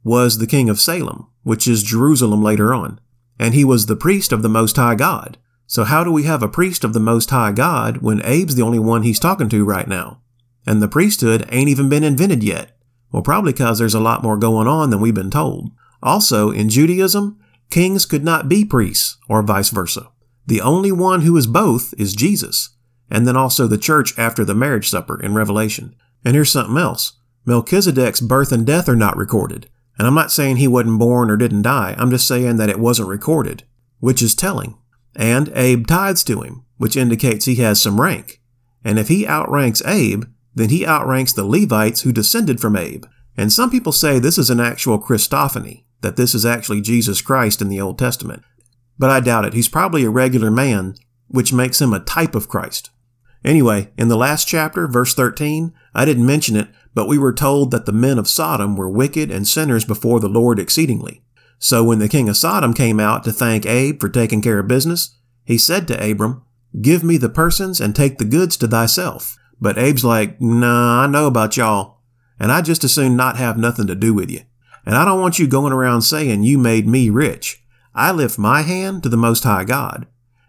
was 0.04 0.38
the 0.38 0.46
king 0.46 0.68
of 0.68 0.80
Salem, 0.80 1.28
which 1.42 1.66
is 1.66 1.82
Jerusalem 1.82 2.42
later 2.42 2.74
on. 2.74 3.00
And 3.38 3.54
he 3.54 3.64
was 3.64 3.86
the 3.86 3.96
priest 3.96 4.32
of 4.32 4.42
the 4.42 4.48
Most 4.48 4.76
High 4.76 4.94
God. 4.94 5.38
So 5.66 5.84
how 5.84 6.04
do 6.04 6.10
we 6.10 6.24
have 6.24 6.42
a 6.42 6.48
priest 6.48 6.84
of 6.84 6.92
the 6.92 7.00
Most 7.00 7.30
High 7.30 7.52
God 7.52 7.98
when 7.98 8.20
Abe's 8.22 8.56
the 8.56 8.62
only 8.62 8.78
one 8.78 9.02
he's 9.02 9.20
talking 9.20 9.48
to 9.50 9.64
right 9.64 9.86
now? 9.86 10.20
And 10.66 10.82
the 10.82 10.88
priesthood 10.88 11.48
ain't 11.50 11.68
even 11.68 11.88
been 11.88 12.04
invented 12.04 12.42
yet. 12.42 12.76
Well, 13.12 13.22
probably 13.22 13.52
because 13.52 13.78
there's 13.78 13.94
a 13.94 14.00
lot 14.00 14.22
more 14.22 14.36
going 14.36 14.68
on 14.68 14.90
than 14.90 15.00
we've 15.00 15.14
been 15.14 15.30
told. 15.30 15.70
Also, 16.02 16.50
in 16.50 16.68
Judaism, 16.68 17.38
kings 17.70 18.06
could 18.06 18.24
not 18.24 18.48
be 18.48 18.64
priests, 18.64 19.18
or 19.28 19.42
vice 19.42 19.70
versa. 19.70 20.10
The 20.46 20.60
only 20.60 20.92
one 20.92 21.22
who 21.22 21.36
is 21.36 21.46
both 21.46 21.92
is 21.98 22.14
Jesus 22.14 22.70
and 23.10 23.26
then 23.26 23.36
also 23.36 23.66
the 23.66 23.78
church 23.78 24.16
after 24.18 24.44
the 24.44 24.54
marriage 24.54 24.88
supper 24.88 25.20
in 25.20 25.34
Revelation. 25.34 25.94
And 26.24 26.34
here's 26.34 26.50
something 26.50 26.76
else. 26.76 27.14
Melchizedek's 27.44 28.20
birth 28.20 28.52
and 28.52 28.66
death 28.66 28.88
are 28.88 28.96
not 28.96 29.16
recorded. 29.16 29.68
And 29.98 30.06
I'm 30.06 30.14
not 30.14 30.30
saying 30.30 30.56
he 30.56 30.68
wasn't 30.68 30.98
born 30.98 31.30
or 31.30 31.36
didn't 31.36 31.62
die. 31.62 31.94
I'm 31.98 32.10
just 32.10 32.28
saying 32.28 32.56
that 32.56 32.68
it 32.68 32.78
wasn't 32.78 33.08
recorded, 33.08 33.64
which 33.98 34.22
is 34.22 34.34
telling. 34.34 34.78
And 35.16 35.50
Abe 35.54 35.86
tithes 35.86 36.22
to 36.24 36.40
him, 36.42 36.64
which 36.78 36.96
indicates 36.96 37.44
he 37.44 37.56
has 37.56 37.82
some 37.82 38.00
rank. 38.00 38.40
And 38.84 38.98
if 38.98 39.08
he 39.08 39.26
outranks 39.26 39.82
Abe, 39.84 40.24
then 40.54 40.70
he 40.70 40.86
outranks 40.86 41.32
the 41.32 41.44
Levites 41.44 42.02
who 42.02 42.12
descended 42.12 42.60
from 42.60 42.76
Abe. 42.76 43.04
And 43.36 43.52
some 43.52 43.70
people 43.70 43.92
say 43.92 44.18
this 44.18 44.38
is 44.38 44.50
an 44.50 44.60
actual 44.60 45.00
Christophany, 45.00 45.84
that 46.00 46.16
this 46.16 46.34
is 46.34 46.44
actually 46.44 46.80
Jesus 46.80 47.22
Christ 47.22 47.62
in 47.62 47.68
the 47.68 47.80
Old 47.80 47.98
Testament. 47.98 48.42
But 48.98 49.10
I 49.10 49.20
doubt 49.20 49.44
it. 49.44 49.54
He's 49.54 49.68
probably 49.68 50.04
a 50.04 50.10
regular 50.10 50.50
man, 50.50 50.94
which 51.28 51.52
makes 51.52 51.80
him 51.80 51.92
a 51.92 52.00
type 52.00 52.34
of 52.34 52.48
Christ. 52.48 52.90
Anyway, 53.44 53.90
in 53.96 54.08
the 54.08 54.16
last 54.16 54.46
chapter, 54.46 54.86
verse 54.86 55.14
13, 55.14 55.72
I 55.94 56.04
didn't 56.04 56.26
mention 56.26 56.56
it, 56.56 56.68
but 56.94 57.08
we 57.08 57.16
were 57.16 57.32
told 57.32 57.70
that 57.70 57.86
the 57.86 57.92
men 57.92 58.18
of 58.18 58.28
Sodom 58.28 58.76
were 58.76 58.90
wicked 58.90 59.30
and 59.30 59.48
sinners 59.48 59.84
before 59.84 60.20
the 60.20 60.28
Lord 60.28 60.58
exceedingly. 60.58 61.22
So 61.58 61.84
when 61.84 61.98
the 61.98 62.08
king 62.08 62.28
of 62.28 62.36
Sodom 62.36 62.74
came 62.74 63.00
out 63.00 63.24
to 63.24 63.32
thank 63.32 63.64
Abe 63.64 64.00
for 64.00 64.08
taking 64.08 64.42
care 64.42 64.58
of 64.58 64.68
business, 64.68 65.16
he 65.44 65.56
said 65.56 65.88
to 65.88 66.10
Abram, 66.10 66.42
Give 66.80 67.02
me 67.02 67.16
the 67.16 67.28
persons 67.28 67.80
and 67.80 67.94
take 67.94 68.18
the 68.18 68.24
goods 68.24 68.56
to 68.58 68.68
thyself. 68.68 69.36
But 69.60 69.78
Abe's 69.78 70.04
like, 70.04 70.40
Nah, 70.40 71.04
I 71.04 71.06
know 71.06 71.26
about 71.26 71.56
y'all, 71.56 71.98
and 72.38 72.50
I 72.50 72.62
just 72.62 72.84
as 72.84 72.94
soon 72.94 73.16
not 73.16 73.36
have 73.36 73.58
nothing 73.58 73.86
to 73.86 73.94
do 73.94 74.14
with 74.14 74.30
you. 74.30 74.40
And 74.86 74.96
I 74.96 75.04
don't 75.04 75.20
want 75.20 75.38
you 75.38 75.46
going 75.46 75.72
around 75.72 76.02
saying 76.02 76.42
you 76.42 76.58
made 76.58 76.86
me 76.86 77.10
rich. 77.10 77.62
I 77.94 78.12
lift 78.12 78.38
my 78.38 78.62
hand 78.62 79.02
to 79.02 79.08
the 79.08 79.16
Most 79.16 79.44
High 79.44 79.64
God. 79.64 80.06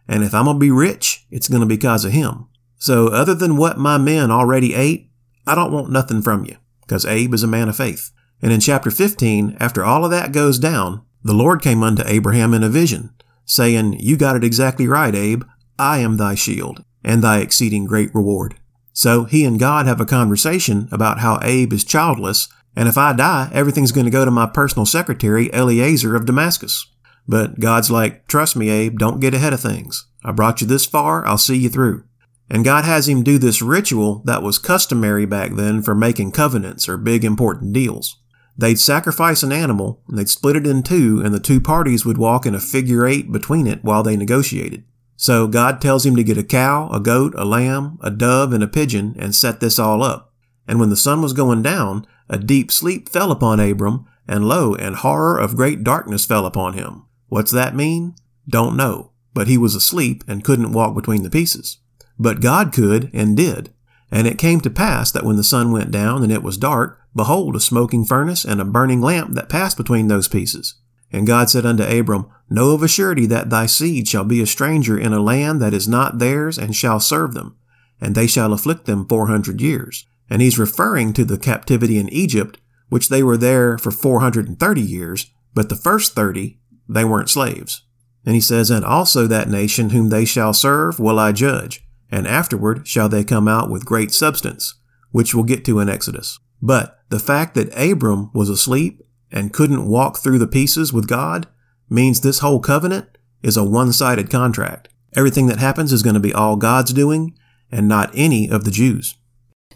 And 0.07 0.23
if 0.23 0.33
I'm 0.33 0.45
going 0.45 0.55
to 0.55 0.59
be 0.59 0.71
rich, 0.71 1.25
it's 1.29 1.47
going 1.47 1.61
to 1.61 1.65
be 1.65 1.75
because 1.75 2.05
of 2.05 2.11
Him. 2.11 2.47
So 2.77 3.07
other 3.07 3.35
than 3.35 3.57
what 3.57 3.77
my 3.77 3.97
men 3.97 4.31
already 4.31 4.73
ate, 4.73 5.09
I 5.45 5.55
don't 5.55 5.71
want 5.71 5.91
nothing 5.91 6.21
from 6.21 6.45
you, 6.45 6.57
because 6.81 7.05
Abe 7.05 7.33
is 7.33 7.43
a 7.43 7.47
man 7.47 7.69
of 7.69 7.75
faith. 7.75 8.11
And 8.41 8.51
in 8.51 8.59
chapter 8.59 8.89
15, 8.89 9.57
after 9.59 9.83
all 9.83 10.03
of 10.05 10.11
that 10.11 10.31
goes 10.31 10.57
down, 10.57 11.03
the 11.23 11.33
Lord 11.33 11.61
came 11.61 11.83
unto 11.83 12.03
Abraham 12.05 12.53
in 12.53 12.63
a 12.63 12.69
vision, 12.69 13.13
saying, 13.45 13.99
You 13.99 14.17
got 14.17 14.35
it 14.35 14.43
exactly 14.43 14.87
right, 14.87 15.13
Abe. 15.13 15.43
I 15.77 15.99
am 15.99 16.17
thy 16.17 16.35
shield, 16.35 16.83
and 17.03 17.23
thy 17.23 17.39
exceeding 17.39 17.85
great 17.85 18.13
reward. 18.15 18.55
So 18.93 19.23
he 19.25 19.45
and 19.45 19.59
God 19.59 19.85
have 19.85 20.01
a 20.01 20.05
conversation 20.05 20.87
about 20.91 21.19
how 21.19 21.39
Abe 21.41 21.73
is 21.73 21.83
childless, 21.83 22.49
and 22.75 22.87
if 22.87 22.97
I 22.97 23.13
die, 23.13 23.49
everything's 23.53 23.91
going 23.91 24.05
to 24.05 24.11
go 24.11 24.25
to 24.25 24.31
my 24.31 24.45
personal 24.45 24.85
secretary, 24.85 25.49
Eliezer 25.53 26.15
of 26.15 26.25
Damascus. 26.25 26.87
But 27.27 27.59
God's 27.59 27.91
like, 27.91 28.27
Trust 28.27 28.55
me, 28.55 28.69
Abe, 28.69 28.97
don't 28.97 29.19
get 29.19 29.33
ahead 29.33 29.53
of 29.53 29.59
things. 29.59 30.07
I 30.23 30.31
brought 30.31 30.61
you 30.61 30.67
this 30.67 30.85
far, 30.85 31.25
I'll 31.25 31.37
see 31.37 31.57
you 31.57 31.69
through. 31.69 32.03
And 32.49 32.65
God 32.65 32.83
has 32.83 33.07
him 33.07 33.23
do 33.23 33.37
this 33.37 33.61
ritual 33.61 34.21
that 34.25 34.43
was 34.43 34.59
customary 34.59 35.25
back 35.25 35.53
then 35.53 35.81
for 35.81 35.95
making 35.95 36.31
covenants 36.31 36.89
or 36.89 36.97
big 36.97 37.23
important 37.23 37.71
deals. 37.71 38.17
They'd 38.57 38.79
sacrifice 38.79 39.41
an 39.41 39.53
animal, 39.53 40.01
and 40.07 40.17
they'd 40.17 40.29
split 40.29 40.57
it 40.57 40.67
in 40.67 40.83
two, 40.83 41.21
and 41.23 41.33
the 41.33 41.39
two 41.39 41.61
parties 41.61 42.05
would 42.05 42.17
walk 42.17 42.45
in 42.45 42.53
a 42.53 42.59
figure 42.59 43.07
eight 43.07 43.31
between 43.31 43.67
it 43.67 43.83
while 43.83 44.03
they 44.03 44.17
negotiated. 44.17 44.83
So 45.21 45.45
God 45.45 45.81
tells 45.81 46.03
him 46.03 46.15
to 46.15 46.23
get 46.23 46.39
a 46.39 46.43
cow, 46.43 46.89
a 46.89 46.99
goat, 46.99 47.35
a 47.37 47.45
lamb, 47.45 47.99
a 48.01 48.09
dove, 48.09 48.53
and 48.53 48.63
a 48.63 48.67
pigeon, 48.67 49.15
and 49.19 49.35
set 49.35 49.59
this 49.59 49.77
all 49.77 50.01
up. 50.01 50.33
And 50.67 50.79
when 50.79 50.89
the 50.89 50.97
sun 50.97 51.21
was 51.21 51.31
going 51.31 51.61
down, 51.61 52.07
a 52.27 52.39
deep 52.39 52.71
sleep 52.71 53.07
fell 53.07 53.31
upon 53.31 53.59
Abram, 53.59 54.07
and 54.27 54.47
lo, 54.47 54.73
and 54.73 54.95
horror 54.95 55.37
of 55.37 55.55
great 55.55 55.83
darkness 55.83 56.25
fell 56.25 56.47
upon 56.47 56.73
him. 56.73 57.05
What's 57.27 57.51
that 57.51 57.75
mean? 57.75 58.15
Don't 58.49 58.75
know, 58.75 59.11
but 59.31 59.47
he 59.47 59.59
was 59.59 59.75
asleep 59.75 60.23
and 60.27 60.43
couldn't 60.43 60.73
walk 60.73 60.95
between 60.95 61.21
the 61.21 61.29
pieces. 61.29 61.77
But 62.17 62.41
God 62.41 62.73
could 62.73 63.11
and 63.13 63.37
did. 63.37 63.71
And 64.09 64.25
it 64.25 64.39
came 64.39 64.59
to 64.61 64.71
pass 64.71 65.11
that 65.11 65.23
when 65.23 65.35
the 65.35 65.43
sun 65.43 65.71
went 65.71 65.91
down 65.91 66.23
and 66.23 66.31
it 66.31 66.41
was 66.41 66.57
dark, 66.57 66.99
behold, 67.15 67.55
a 67.55 67.59
smoking 67.59 68.05
furnace 68.05 68.43
and 68.43 68.59
a 68.59 68.65
burning 68.65 69.01
lamp 69.01 69.35
that 69.35 69.49
passed 69.49 69.77
between 69.77 70.07
those 70.07 70.27
pieces. 70.27 70.81
And 71.11 71.27
God 71.27 71.51
said 71.51 71.65
unto 71.65 71.83
Abram, 71.83 72.27
Know 72.53 72.71
of 72.71 72.83
a 72.83 72.87
surety 72.89 73.25
that 73.27 73.49
thy 73.49 73.65
seed 73.65 74.09
shall 74.09 74.25
be 74.25 74.41
a 74.41 74.45
stranger 74.45 74.99
in 74.99 75.13
a 75.13 75.21
land 75.21 75.61
that 75.61 75.73
is 75.73 75.87
not 75.87 76.19
theirs, 76.19 76.57
and 76.57 76.75
shall 76.75 76.99
serve 76.99 77.33
them, 77.33 77.55
and 78.01 78.13
they 78.13 78.27
shall 78.27 78.51
afflict 78.51 78.85
them 78.85 79.07
four 79.07 79.27
hundred 79.27 79.61
years. 79.61 80.05
And 80.29 80.41
he's 80.41 80.59
referring 80.59 81.13
to 81.13 81.23
the 81.23 81.37
captivity 81.37 81.97
in 81.97 82.09
Egypt, 82.09 82.59
which 82.89 83.07
they 83.07 83.23
were 83.23 83.37
there 83.37 83.77
for 83.77 83.89
four 83.89 84.19
hundred 84.19 84.49
and 84.49 84.59
thirty 84.59 84.81
years, 84.81 85.31
but 85.53 85.69
the 85.69 85.77
first 85.77 86.13
thirty 86.13 86.59
they 86.89 87.05
weren't 87.05 87.29
slaves. 87.29 87.83
And 88.25 88.35
he 88.35 88.41
says, 88.41 88.69
And 88.69 88.83
also 88.83 89.27
that 89.27 89.47
nation 89.47 89.91
whom 89.91 90.09
they 90.09 90.25
shall 90.25 90.53
serve 90.53 90.99
will 90.99 91.19
I 91.19 91.31
judge, 91.31 91.87
and 92.11 92.27
afterward 92.27 92.85
shall 92.85 93.07
they 93.07 93.23
come 93.23 93.47
out 93.47 93.69
with 93.69 93.85
great 93.85 94.11
substance, 94.11 94.75
which 95.11 95.33
we'll 95.33 95.45
get 95.45 95.63
to 95.65 95.79
in 95.79 95.87
Exodus. 95.87 96.37
But 96.61 96.99
the 97.07 97.19
fact 97.19 97.55
that 97.55 97.73
Abram 97.79 98.29
was 98.33 98.49
asleep 98.49 99.01
and 99.31 99.53
couldn't 99.53 99.87
walk 99.87 100.17
through 100.17 100.39
the 100.39 100.47
pieces 100.47 100.91
with 100.91 101.07
God 101.07 101.47
means 101.91 102.21
this 102.21 102.39
whole 102.39 102.59
covenant 102.59 103.17
is 103.43 103.57
a 103.57 103.63
one-sided 103.63 104.29
contract. 104.29 104.87
Everything 105.15 105.47
that 105.47 105.59
happens 105.59 105.91
is 105.91 106.03
going 106.03 106.13
to 106.13 106.19
be 106.19 106.33
all 106.33 106.55
God's 106.55 106.93
doing 106.93 107.37
and 107.71 107.87
not 107.87 108.11
any 108.13 108.49
of 108.49 108.63
the 108.63 108.71
Jews. 108.71 109.15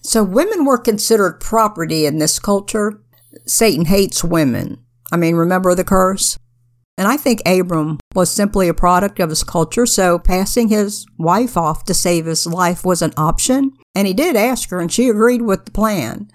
So 0.01 0.23
women 0.23 0.65
were 0.65 0.77
considered 0.77 1.39
property 1.39 2.05
in 2.05 2.19
this 2.19 2.39
culture. 2.39 3.01
Satan 3.45 3.85
hates 3.85 4.23
women. 4.23 4.83
I 5.11 5.17
mean, 5.17 5.35
remember 5.35 5.75
the 5.75 5.83
curse? 5.83 6.37
And 6.97 7.07
I 7.07 7.17
think 7.17 7.41
Abram 7.45 7.97
was 8.13 8.31
simply 8.31 8.69
a 8.69 8.73
product 8.73 9.19
of 9.19 9.29
his 9.29 9.43
culture, 9.43 9.85
so 9.85 10.17
passing 10.17 10.69
his 10.69 11.05
wife 11.17 11.57
off 11.57 11.83
to 11.85 11.93
save 11.93 12.25
his 12.25 12.47
life 12.47 12.85
was 12.85 13.01
an 13.01 13.13
option. 13.17 13.73
And 13.93 14.07
he 14.07 14.13
did 14.13 14.37
ask 14.37 14.69
her, 14.69 14.79
and 14.79 14.91
she 14.91 15.09
agreed 15.09 15.41
with 15.41 15.65
the 15.65 15.71
plan. 15.71 16.29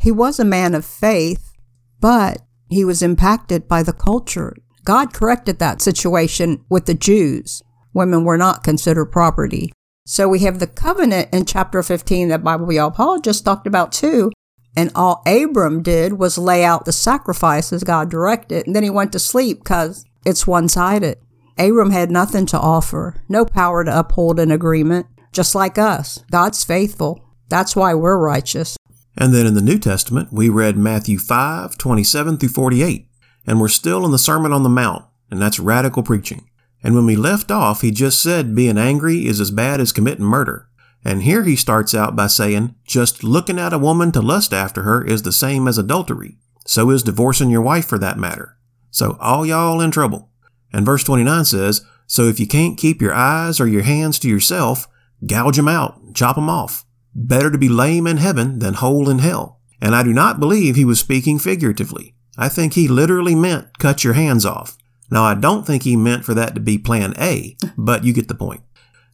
He 0.00 0.12
was 0.12 0.38
a 0.38 0.44
man 0.44 0.74
of 0.74 0.84
faith, 0.84 1.52
but 1.98 2.42
he 2.68 2.84
was 2.84 3.02
impacted 3.02 3.66
by 3.66 3.82
the 3.82 3.92
culture. 3.92 4.54
God 4.84 5.14
corrected 5.14 5.58
that 5.58 5.80
situation 5.80 6.64
with 6.68 6.86
the 6.86 6.94
Jews. 6.94 7.62
Women 7.94 8.24
were 8.24 8.36
not 8.36 8.62
considered 8.62 9.06
property. 9.06 9.72
So 10.06 10.28
we 10.28 10.40
have 10.40 10.58
the 10.58 10.66
covenant 10.66 11.30
in 11.32 11.46
chapter 11.46 11.82
15 11.82 12.28
that 12.28 12.44
Bible 12.44 12.70
Y'all 12.70 12.90
Paul 12.90 13.20
just 13.20 13.44
talked 13.44 13.66
about 13.66 13.92
too. 13.92 14.30
And 14.76 14.90
all 14.94 15.22
Abram 15.26 15.82
did 15.82 16.14
was 16.14 16.36
lay 16.36 16.64
out 16.64 16.84
the 16.84 16.92
sacrifices 16.92 17.84
God 17.84 18.10
directed, 18.10 18.66
and 18.66 18.74
then 18.74 18.82
he 18.82 18.90
went 18.90 19.12
to 19.12 19.18
sleep 19.18 19.60
because 19.60 20.04
it's 20.26 20.46
one 20.46 20.68
sided. 20.68 21.18
Abram 21.56 21.90
had 21.90 22.10
nothing 22.10 22.44
to 22.46 22.58
offer, 22.58 23.22
no 23.28 23.44
power 23.44 23.84
to 23.84 23.98
uphold 23.98 24.40
an 24.40 24.50
agreement, 24.50 25.06
just 25.32 25.54
like 25.54 25.78
us. 25.78 26.24
God's 26.30 26.64
faithful. 26.64 27.24
That's 27.48 27.76
why 27.76 27.94
we're 27.94 28.18
righteous. 28.18 28.76
And 29.16 29.32
then 29.32 29.46
in 29.46 29.54
the 29.54 29.62
New 29.62 29.78
Testament, 29.78 30.32
we 30.32 30.48
read 30.48 30.76
Matthew 30.76 31.18
5, 31.18 31.78
27 31.78 32.36
through 32.38 32.48
48. 32.48 33.06
And 33.46 33.60
we're 33.60 33.68
still 33.68 34.04
in 34.04 34.10
the 34.10 34.18
Sermon 34.18 34.52
on 34.52 34.62
the 34.62 34.68
Mount, 34.68 35.04
and 35.30 35.40
that's 35.40 35.58
radical 35.58 36.02
preaching. 36.02 36.48
And 36.82 36.94
when 36.94 37.06
we 37.06 37.16
left 37.16 37.50
off, 37.50 37.80
he 37.80 37.90
just 37.90 38.22
said 38.22 38.54
being 38.54 38.78
angry 38.78 39.26
is 39.26 39.40
as 39.40 39.50
bad 39.50 39.80
as 39.80 39.92
committing 39.92 40.24
murder. 40.24 40.68
And 41.04 41.22
here 41.22 41.42
he 41.42 41.56
starts 41.56 41.94
out 41.94 42.16
by 42.16 42.28
saying, 42.28 42.74
just 42.86 43.22
looking 43.22 43.58
at 43.58 43.72
a 43.72 43.78
woman 43.78 44.12
to 44.12 44.22
lust 44.22 44.52
after 44.52 44.82
her 44.82 45.04
is 45.04 45.22
the 45.22 45.32
same 45.32 45.68
as 45.68 45.76
adultery. 45.76 46.38
So 46.66 46.90
is 46.90 47.02
divorcing 47.02 47.50
your 47.50 47.60
wife 47.60 47.86
for 47.86 47.98
that 47.98 48.18
matter. 48.18 48.56
So 48.90 49.16
all 49.20 49.44
y'all 49.44 49.80
in 49.80 49.90
trouble. 49.90 50.30
And 50.72 50.86
verse 50.86 51.04
29 51.04 51.44
says, 51.44 51.84
So 52.06 52.24
if 52.24 52.40
you 52.40 52.46
can't 52.46 52.78
keep 52.78 53.02
your 53.02 53.12
eyes 53.12 53.60
or 53.60 53.66
your 53.66 53.82
hands 53.82 54.18
to 54.20 54.28
yourself, 54.28 54.88
gouge 55.26 55.58
'em 55.58 55.68
out, 55.68 56.14
chop 56.14 56.38
'em 56.38 56.48
off. 56.48 56.84
Better 57.14 57.50
to 57.50 57.58
be 57.58 57.68
lame 57.68 58.06
in 58.06 58.16
heaven 58.16 58.58
than 58.58 58.74
whole 58.74 59.08
in 59.08 59.18
hell. 59.18 59.60
And 59.80 59.94
I 59.94 60.02
do 60.02 60.12
not 60.12 60.40
believe 60.40 60.74
he 60.74 60.84
was 60.84 60.98
speaking 60.98 61.38
figuratively. 61.38 62.13
I 62.36 62.48
think 62.48 62.74
he 62.74 62.88
literally 62.88 63.34
meant 63.34 63.78
cut 63.78 64.04
your 64.04 64.14
hands 64.14 64.44
off. 64.44 64.76
Now, 65.10 65.24
I 65.24 65.34
don't 65.34 65.66
think 65.66 65.82
he 65.82 65.96
meant 65.96 66.24
for 66.24 66.34
that 66.34 66.54
to 66.54 66.60
be 66.60 66.78
plan 66.78 67.14
A, 67.18 67.56
but 67.76 68.04
you 68.04 68.12
get 68.12 68.28
the 68.28 68.34
point. 68.34 68.62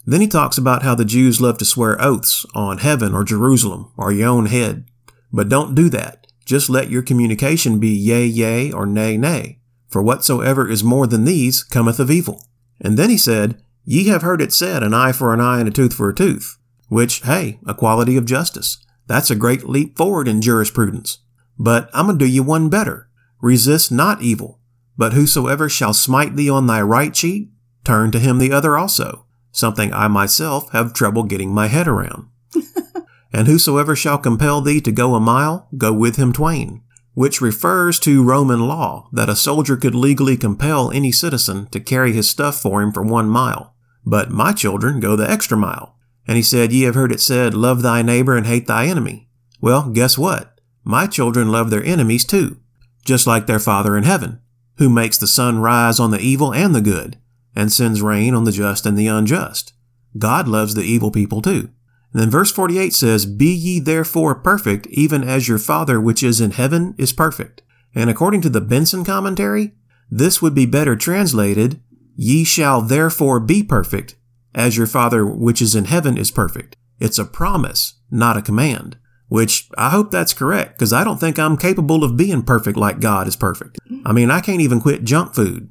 Then 0.07 0.21
he 0.21 0.27
talks 0.27 0.57
about 0.57 0.83
how 0.83 0.95
the 0.95 1.05
Jews 1.05 1.41
love 1.41 1.59
to 1.59 1.65
swear 1.65 2.01
oaths 2.01 2.47
on 2.55 2.79
heaven 2.79 3.15
or 3.15 3.25
Jerusalem 3.25 3.93
or 3.97 4.13
your 4.13 4.29
own 4.29 4.47
head. 4.47 4.87
But 5.33 5.49
don't 5.49 5.75
do 5.75 5.89
that. 5.91 6.27
Just 6.45 6.71
let 6.71 6.91
your 6.91 7.03
communication 7.03 7.79
be 7.79 7.91
yea, 7.91 8.25
yea, 8.25 8.73
or 8.73 8.87
nay, 8.87 9.17
nay. 9.17 9.61
For 9.89 10.03
whatsoever 10.03 10.69
is 10.69 10.83
more 10.83 11.07
than 11.07 11.25
these 11.25 11.63
cometh 11.63 12.01
of 12.01 12.11
evil. 12.11 12.47
And 12.81 12.97
then 12.97 13.11
he 13.11 13.19
said, 13.19 13.61
Ye 13.85 14.07
have 14.07 14.23
heard 14.23 14.41
it 14.41 14.53
said, 14.53 14.83
an 14.83 14.95
eye 14.95 15.13
for 15.13 15.35
an 15.35 15.41
eye 15.41 15.59
and 15.59 15.69
a 15.69 15.73
tooth 15.73 15.95
for 15.95 16.09
a 16.09 16.15
tooth 16.15 16.57
which, 16.91 17.21
hey, 17.21 17.61
equality 17.67 18.17
of 18.17 18.27
justice. 18.27 18.85
That's 19.07 19.31
a 19.31 19.37
great 19.37 19.65
leap 19.65 19.97
forward 19.97 20.29
in 20.29 20.43
jurisprudence. 20.43 21.19
But 21.57 21.89
I'm 21.95 22.07
going 22.07 22.19
to 22.19 22.25
do 22.25 22.31
you 22.31 22.43
one 22.43 22.69
better. 22.69 23.09
Resist 23.41 23.91
not 23.91 24.23
evil, 24.23 24.61
but 24.97 25.13
whosoever 25.13 25.69
shall 25.69 25.95
smite 25.95 26.37
thee 26.37 26.51
on 26.51 26.67
thy 26.67 26.83
right 26.83 27.15
cheek, 27.15 27.49
turn 27.85 28.11
to 28.11 28.19
him 28.19 28.39
the 28.39 28.53
other 28.53 28.77
also, 28.77 29.25
something 29.51 29.93
I 29.93 30.09
myself 30.09 30.71
have 30.73 30.93
trouble 30.93 31.25
getting 31.25 31.55
my 31.55 31.69
head 31.69 31.89
around. 31.89 32.29
and 33.33 33.47
whosoever 33.47 33.97
shall 33.97 34.19
compel 34.19 34.61
thee 34.61 34.81
to 34.83 34.93
go 34.93 35.15
a 35.15 35.21
mile, 35.21 35.69
go 35.77 35.93
with 35.93 36.17
him 36.17 36.33
twain, 36.33 36.83
which 37.15 37.41
refers 37.41 37.99
to 38.01 38.23
Roman 38.23 38.69
law 38.69 39.09
that 39.13 39.29
a 39.29 39.37
soldier 39.37 39.77
could 39.77 39.95
legally 39.95 40.37
compel 40.37 40.91
any 40.91 41.13
citizen 41.13 41.67
to 41.69 41.81
carry 41.81 42.13
his 42.13 42.29
stuff 42.29 42.61
for 42.61 42.83
him 42.83 42.93
for 42.93 43.03
one 43.03 43.29
mile. 43.29 43.75
But 44.05 44.31
my 44.31 44.53
children 44.53 45.01
go 45.01 45.17
the 45.17 45.31
extra 45.31 45.57
mile. 45.57 45.97
And 46.27 46.37
he 46.37 46.43
said, 46.43 46.73
Ye 46.73 46.83
have 46.83 46.95
heard 46.95 47.13
it 47.13 47.21
said, 47.21 47.55
Love 47.55 47.83
thy 47.83 48.03
neighbor 48.03 48.37
and 48.37 48.47
hate 48.47 48.67
thy 48.67 48.87
enemy. 48.87 49.29
Well, 49.61 49.91
guess 49.91 50.17
what? 50.17 50.61
My 50.85 51.07
children 51.07 51.51
love 51.51 51.71
their 51.71 51.85
enemies 51.85 52.25
too, 52.25 52.60
just 53.05 53.27
like 53.27 53.47
their 53.47 53.59
Father 53.59 53.97
in 53.97 54.05
heaven, 54.05 54.41
who 54.77 54.89
makes 54.89 55.19
the 55.19 55.27
sun 55.27 55.59
rise 55.59 56.01
on 56.01 56.11
the 56.11 56.21
evil 56.21 56.53
and 56.53 56.75
the 56.75 56.81
good, 56.81 57.19
and 57.55 57.73
sends 57.73 58.03
rain 58.03 58.35
on 58.35 58.45
the 58.45 58.53
just 58.53 58.87
and 58.87 58.99
the 58.99 59.07
unjust. 59.07 59.73
God 60.19 60.49
loves 60.49 60.75
the 60.75 60.83
evil 60.83 61.11
people 61.11 61.43
too. 61.43 61.71
And 62.13 62.21
then 62.21 62.31
verse 62.31 62.51
48 62.51 62.93
says, 62.93 63.27
Be 63.27 63.53
ye 63.53 63.79
therefore 63.79 64.35
perfect, 64.35 64.87
even 64.89 65.23
as 65.23 65.49
your 65.49 65.59
Father 65.59 66.01
which 66.01 66.23
is 66.23 66.41
in 66.41 66.51
heaven 66.51 66.95
is 66.99 67.13
perfect. 67.13 67.63
And 67.95 68.11
according 68.11 68.41
to 68.43 68.49
the 68.49 68.61
Benson 68.61 69.05
commentary, 69.05 69.73
this 70.11 70.43
would 70.43 70.55
be 70.55 70.67
better 70.67 70.97
translated, 70.97 71.81
Ye 72.17 72.45
shall 72.45 72.83
therefore 72.83 73.41
be 73.41 73.63
perfect, 73.63 74.17
as 74.55 74.77
your 74.77 74.87
Father 74.87 75.25
which 75.25 75.63
is 75.63 75.75
in 75.75 75.85
heaven 75.85 76.19
is 76.19 76.31
perfect. 76.31 76.77
It's 76.99 77.19
a 77.19 77.25
promise, 77.25 77.95
not 78.11 78.37
a 78.37 78.43
command. 78.43 78.99
Which 79.31 79.71
I 79.79 79.91
hope 79.91 80.11
that's 80.11 80.35
correct, 80.35 80.73
because 80.75 80.93
I 80.93 81.05
don't 81.05 81.19
think 81.19 81.39
I'm 81.39 81.57
capable 81.57 82.03
of 82.03 82.17
being 82.17 82.43
perfect 82.43 82.77
like 82.77 82.99
God 82.99 83.29
is 83.29 83.37
perfect. 83.37 83.79
I 84.05 84.13
mean, 84.13 84.29
I 84.29 84.41
can't 84.41 84.61
even 84.61 84.81
quit 84.81 85.05
junk 85.05 85.35
food. 85.35 85.71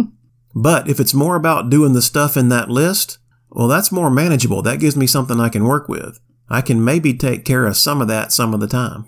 but 0.56 0.90
if 0.90 0.98
it's 0.98 1.14
more 1.14 1.36
about 1.36 1.70
doing 1.70 1.92
the 1.92 2.02
stuff 2.02 2.36
in 2.36 2.48
that 2.48 2.68
list, 2.68 3.18
well, 3.48 3.68
that's 3.68 3.92
more 3.92 4.10
manageable. 4.10 4.60
That 4.60 4.80
gives 4.80 4.96
me 4.96 5.06
something 5.06 5.38
I 5.38 5.50
can 5.50 5.64
work 5.64 5.88
with. 5.88 6.18
I 6.50 6.62
can 6.62 6.84
maybe 6.84 7.14
take 7.14 7.44
care 7.44 7.64
of 7.64 7.76
some 7.76 8.02
of 8.02 8.08
that 8.08 8.32
some 8.32 8.52
of 8.52 8.58
the 8.58 8.66
time. 8.66 9.06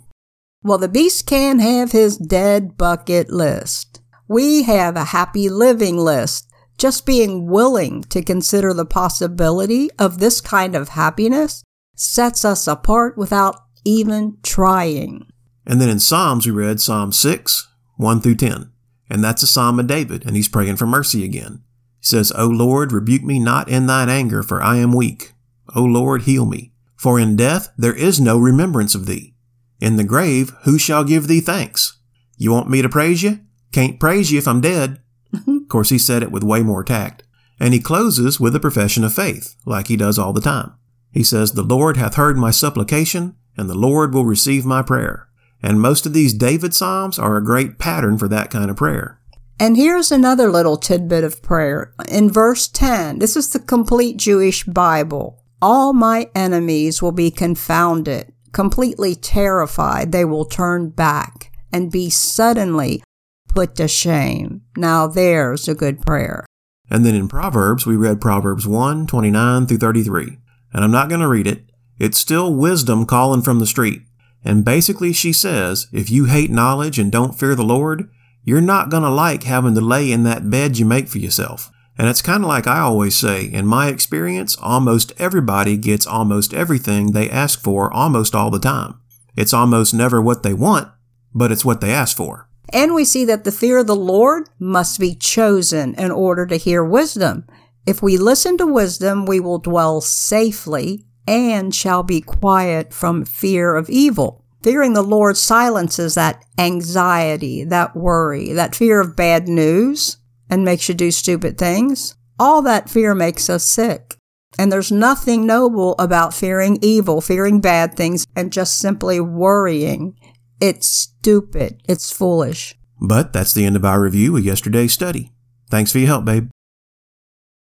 Well, 0.63 0.79
the 0.79 0.89
beast 0.89 1.27
can 1.27 1.59
have 1.59 1.91
his 1.91 2.17
dead 2.17 2.79
bucket 2.79 3.31
list. 3.31 4.01
We 4.29 4.63
have 4.63 4.97
a 4.97 5.07
happy 5.07 5.49
living 5.49 5.99
list. 5.99 6.49
Just 6.79 7.05
being 7.05 7.49
willing 7.49 8.03
to 8.05 8.23
consider 8.23 8.73
the 8.73 8.87
possibility 8.87 9.91
of 9.99 10.19
this 10.21 10.41
kind 10.41 10.77
of 10.77 10.91
happiness 10.91 11.65
sets 11.97 12.45
us 12.45 12.69
apart 12.69 13.19
without 13.19 13.57
even 13.89 14.37
trying. 14.43 15.27
And 15.67 15.81
then 15.81 15.89
in 15.89 15.99
Psalms, 15.99 16.47
we 16.47 16.53
read 16.53 16.79
Psalm 16.79 17.11
6, 17.11 17.69
1 17.97 18.21
through 18.21 18.35
10. 18.35 18.71
And 19.09 19.25
that's 19.25 19.43
a 19.43 19.47
psalm 19.47 19.81
of 19.81 19.87
David, 19.87 20.27
and 20.27 20.37
he's 20.37 20.49
praying 20.49 20.77
for 20.77 20.87
mercy 20.87 21.25
again. 21.25 21.63
He 22.01 22.07
says, 22.07 22.31
O 22.37 22.47
Lord, 22.47 22.93
rebuke 22.93 23.23
me 23.23 23.39
not 23.39 23.71
in 23.71 23.87
thine 23.87 24.11
anger, 24.11 24.43
for 24.43 24.63
I 24.63 24.77
am 24.77 24.93
weak. 24.93 25.33
O 25.75 25.83
Lord, 25.83 26.23
heal 26.23 26.45
me. 26.45 26.73
For 26.97 27.19
in 27.19 27.35
death 27.35 27.73
there 27.79 27.97
is 27.97 28.21
no 28.21 28.39
remembrance 28.39 28.95
of 28.95 29.07
thee. 29.07 29.35
In 29.81 29.97
the 29.97 30.05
grave, 30.05 30.53
who 30.65 30.79
shall 30.79 31.05
give 31.05 31.27
thee 31.27 31.41
thanks? 31.41 31.99
You 32.37 32.53
want 32.53 32.69
me 32.69 32.83
to 32.83 32.89
praise 32.89 33.23
you? 33.23 33.41
Can't 33.73 33.99
praise 33.99 34.31
you 34.31 34.39
if 34.39 34.47
I'm 34.47 34.61
dead. 34.61 35.01
Of 35.47 35.71
course, 35.71 35.91
he 35.91 35.99
said 35.99 36.23
it 36.23 36.33
with 36.33 36.43
way 36.43 36.63
more 36.63 36.83
tact. 36.83 37.25
And 37.61 37.75
he 37.75 37.81
closes 37.81 38.41
with 38.41 38.57
a 38.57 38.61
profession 38.61 39.05
of 39.05 39.13
faith, 39.13 39.55
like 39.67 39.89
he 39.89 39.99
does 39.99 40.19
all 40.19 40.33
the 40.33 40.41
time. 40.41 40.73
He 41.11 41.23
says, 41.23 41.53
The 41.53 41.63
Lord 41.63 41.99
hath 41.99 42.15
heard 42.15 42.39
my 42.39 42.51
supplication, 42.51 43.37
and 43.59 43.69
the 43.69 43.75
Lord 43.75 44.15
will 44.15 44.25
receive 44.25 44.65
my 44.65 44.83
prayer. 44.83 45.29
And 45.63 45.81
most 45.81 46.07
of 46.07 46.13
these 46.13 46.33
David 46.33 46.73
Psalms 46.73 47.19
are 47.19 47.37
a 47.37 47.45
great 47.45 47.79
pattern 47.79 48.17
for 48.17 48.29
that 48.29 48.51
kind 48.51 48.71
of 48.71 48.77
prayer. 48.77 49.21
And 49.61 49.77
here's 49.77 50.13
another 50.13 50.49
little 50.49 50.77
tidbit 50.77 51.25
of 51.25 51.43
prayer. 51.43 51.93
In 52.09 52.31
verse 52.31 52.69
10, 52.69 53.19
this 53.19 53.37
is 53.37 53.51
the 53.51 53.59
complete 53.59 54.17
Jewish 54.17 54.63
Bible. 54.65 55.43
All 55.61 55.93
my 55.93 56.31
enemies 56.35 57.03
will 57.03 57.13
be 57.13 57.33
confounded, 57.33 58.33
completely 58.53 59.17
terrified. 59.17 60.13
They 60.13 60.25
will 60.25 60.45
turn 60.45 60.91
back 60.91 61.51
and 61.73 61.91
be 61.91 62.09
suddenly 62.09 63.03
put 63.49 63.75
to 63.77 63.89
shame. 63.89 64.63
Now 64.77 65.09
there's 65.09 65.67
a 65.67 65.75
good 65.75 66.01
prayer. 66.03 66.47
And 66.89 67.05
then 67.05 67.17
in 67.17 67.27
Proverbs, 67.27 67.85
we 67.85 67.97
read 67.97 68.21
Proverbs 68.21 68.67
1 68.67 69.09
29 69.09 69.67
through 69.67 69.79
33. 69.79 70.39
And 70.73 70.85
I'm 70.85 70.93
not 70.93 71.09
going 71.09 71.21
to 71.21 71.29
read 71.29 71.49
it. 71.49 71.68
It's 71.99 72.19
still 72.19 72.55
wisdom 72.55 73.07
calling 73.07 73.43
from 73.43 73.59
the 73.59 73.67
street. 73.67 74.03
And 74.45 74.65
basically, 74.65 75.13
she 75.13 75.33
says, 75.33 75.89
if 75.93 76.11
you 76.11 76.27
hate 76.27 76.51
knowledge 76.51 76.99
and 76.99 77.11
don't 77.11 77.39
fear 77.39 77.55
the 77.55 77.65
Lord, 77.65 78.09
you're 78.45 78.61
not 78.61 78.91
going 78.91 79.03
to 79.03 79.11
like 79.11 79.43
having 79.43 79.75
to 79.75 79.81
lay 79.81 80.11
in 80.11 80.23
that 80.23 80.49
bed 80.49 80.79
you 80.79 80.85
make 80.85 81.09
for 81.09 81.19
yourself. 81.19 81.71
And 81.99 82.09
it's 82.09 82.23
kind 82.23 82.45
of 82.45 82.49
like 82.49 82.69
I 82.69 82.79
always 82.79 83.17
say, 83.17 83.45
in 83.45 83.67
my 83.67 83.89
experience, 83.89 84.57
almost 84.63 85.13
everybody 85.19 85.77
gets 85.77 86.07
almost 86.07 86.55
everything 86.55 87.11
they 87.11 87.29
ask 87.29 87.61
for 87.61 87.93
almost 87.93 88.37
all 88.37 88.51
the 88.51 88.61
time. 88.61 89.01
It's 89.37 89.53
almost 89.53 89.93
never 89.93 90.23
what 90.23 90.45
they 90.45 90.55
want, 90.55 90.89
but 91.35 91.51
it's 91.51 91.65
what 91.65 91.81
they 91.81 91.91
ask 91.91 92.17
for. 92.17 92.49
And 92.73 92.95
we 92.95 93.05
see 93.05 93.25
that 93.25 93.45
the 93.45 93.53
fear 93.53 93.79
of 93.79 93.89
the 93.89 93.97
Lord 93.97 94.49
must 94.61 95.01
be 95.01 95.15
chosen 95.15 95.95
in 95.95 96.13
order 96.13 96.47
to 96.47 96.57
hear 96.57 96.85
wisdom. 96.85 97.47
If 97.85 98.03
we 98.03 98.17
listen 98.17 98.57
to 98.59 98.67
wisdom, 98.67 99.27
we 99.27 99.41
will 99.41 99.59
dwell 99.59 100.01
safely 100.01 101.08
and 101.29 101.75
shall 101.75 102.03
be 102.03 102.23
quiet 102.23 102.95
from 102.95 103.27
fear 103.27 103.77
of 103.77 103.91
evil. 103.91 104.43
Fearing 104.63 104.95
the 104.95 105.03
Lord 105.03 105.37
silences 105.37 106.15
that 106.15 106.43
anxiety, 106.57 107.65
that 107.65 107.95
worry, 107.95 108.55
that 108.55 108.75
fear 108.75 108.99
of 108.99 109.15
bad 109.15 109.47
news, 109.47 110.17
and 110.49 110.65
makes 110.65 110.89
you 110.89 110.95
do 110.95 111.11
stupid 111.11 111.59
things. 111.59 112.17
All 112.39 112.63
that 112.63 112.89
fear 112.89 113.15
makes 113.15 113.51
us 113.51 113.63
sick. 113.63 114.17
And 114.59 114.73
there's 114.73 114.91
nothing 114.91 115.45
noble 115.45 115.95
about 115.99 116.33
fearing 116.33 116.79
evil, 116.81 117.21
fearing 117.21 117.61
bad 117.61 117.95
things, 117.95 118.27
and 118.35 118.51
just 118.51 118.79
simply 118.79 119.21
worrying. 119.21 120.19
It's 120.61 120.89
stupid. 120.89 121.83
It's 121.87 122.11
foolish. 122.11 122.75
But 123.01 123.35
that's 123.35 123.53
the 123.53 123.67
end 123.67 123.77
of 123.77 123.85
our 123.85 124.01
review 124.01 124.37
of 124.37 124.45
yesterday's 124.45 124.95
study. 124.95 125.33
Thanks 125.71 125.93
for 125.93 125.99
your 125.99 126.09
help, 126.09 126.25
babe. 126.25 126.49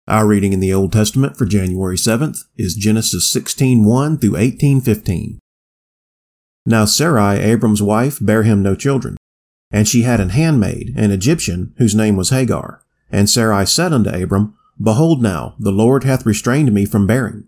Our 0.08 0.26
reading 0.26 0.54
in 0.54 0.60
the 0.60 0.72
Old 0.72 0.90
Testament 0.90 1.36
for 1.36 1.44
January 1.44 1.98
7th 1.98 2.44
is 2.56 2.74
Genesis 2.74 3.30
16:1 3.30 4.16
through 4.16 4.38
18:15. 4.38 5.38
Now 6.64 6.86
Sarai, 6.86 7.38
Abram's 7.40 7.82
wife, 7.82 8.18
bare 8.18 8.42
him 8.42 8.62
no 8.62 8.74
children, 8.74 9.18
and 9.70 9.86
she 9.86 10.02
had 10.02 10.18
an 10.18 10.30
handmaid, 10.30 10.94
an 10.96 11.10
Egyptian, 11.10 11.74
whose 11.76 11.94
name 11.94 12.16
was 12.16 12.30
Hagar. 12.30 12.80
And 13.12 13.28
Sarai 13.28 13.66
said 13.66 13.92
unto 13.92 14.08
Abram, 14.08 14.54
Behold 14.82 15.20
now, 15.20 15.56
the 15.60 15.72
Lord 15.72 16.04
hath 16.04 16.24
restrained 16.24 16.72
me 16.72 16.86
from 16.86 17.06
bearing. 17.06 17.44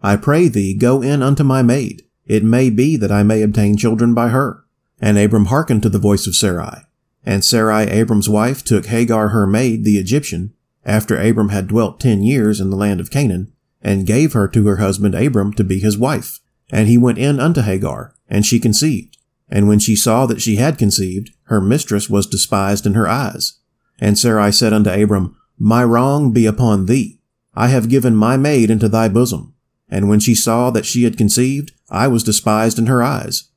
I 0.00 0.14
pray 0.14 0.46
thee, 0.46 0.72
go 0.72 1.02
in 1.02 1.20
unto 1.20 1.42
my 1.42 1.62
maid. 1.62 2.04
It 2.26 2.44
may 2.44 2.70
be 2.70 2.96
that 2.96 3.10
I 3.10 3.24
may 3.24 3.42
obtain 3.42 3.76
children 3.76 4.14
by 4.14 4.28
her. 4.28 4.62
And 5.00 5.18
Abram 5.18 5.46
hearkened 5.46 5.82
to 5.82 5.88
the 5.88 5.98
voice 5.98 6.28
of 6.28 6.36
Sarai. 6.36 6.82
And 7.26 7.44
Sarai, 7.44 7.88
Abram's 7.90 8.28
wife, 8.28 8.62
took 8.62 8.86
Hagar 8.86 9.30
her 9.30 9.48
maid, 9.48 9.82
the 9.82 9.98
Egyptian, 9.98 10.52
after 10.84 11.20
Abram 11.20 11.48
had 11.50 11.68
dwelt 11.68 12.00
ten 12.00 12.22
years 12.22 12.60
in 12.60 12.70
the 12.70 12.76
land 12.76 13.00
of 13.00 13.10
Canaan, 13.10 13.52
and 13.82 14.06
gave 14.06 14.32
her 14.32 14.48
to 14.48 14.66
her 14.66 14.76
husband 14.76 15.14
Abram 15.14 15.52
to 15.54 15.64
be 15.64 15.78
his 15.78 15.98
wife. 15.98 16.40
And 16.70 16.88
he 16.88 16.98
went 16.98 17.18
in 17.18 17.38
unto 17.38 17.60
Hagar, 17.60 18.14
and 18.28 18.44
she 18.44 18.58
conceived. 18.58 19.18
And 19.48 19.68
when 19.68 19.78
she 19.78 19.94
saw 19.94 20.26
that 20.26 20.40
she 20.40 20.56
had 20.56 20.78
conceived, 20.78 21.30
her 21.44 21.60
mistress 21.60 22.08
was 22.08 22.26
despised 22.26 22.86
in 22.86 22.94
her 22.94 23.06
eyes. 23.06 23.60
And 24.00 24.18
Sarai 24.18 24.50
said 24.52 24.72
unto 24.72 24.90
Abram, 24.90 25.36
My 25.58 25.84
wrong 25.84 26.32
be 26.32 26.46
upon 26.46 26.86
thee. 26.86 27.20
I 27.54 27.68
have 27.68 27.88
given 27.88 28.16
my 28.16 28.36
maid 28.36 28.70
into 28.70 28.88
thy 28.88 29.08
bosom. 29.08 29.54
And 29.88 30.08
when 30.08 30.18
she 30.18 30.34
saw 30.34 30.70
that 30.70 30.86
she 30.86 31.04
had 31.04 31.18
conceived, 31.18 31.72
I 31.90 32.08
was 32.08 32.24
despised 32.24 32.78
in 32.78 32.86
her 32.86 33.02
eyes. 33.02 33.50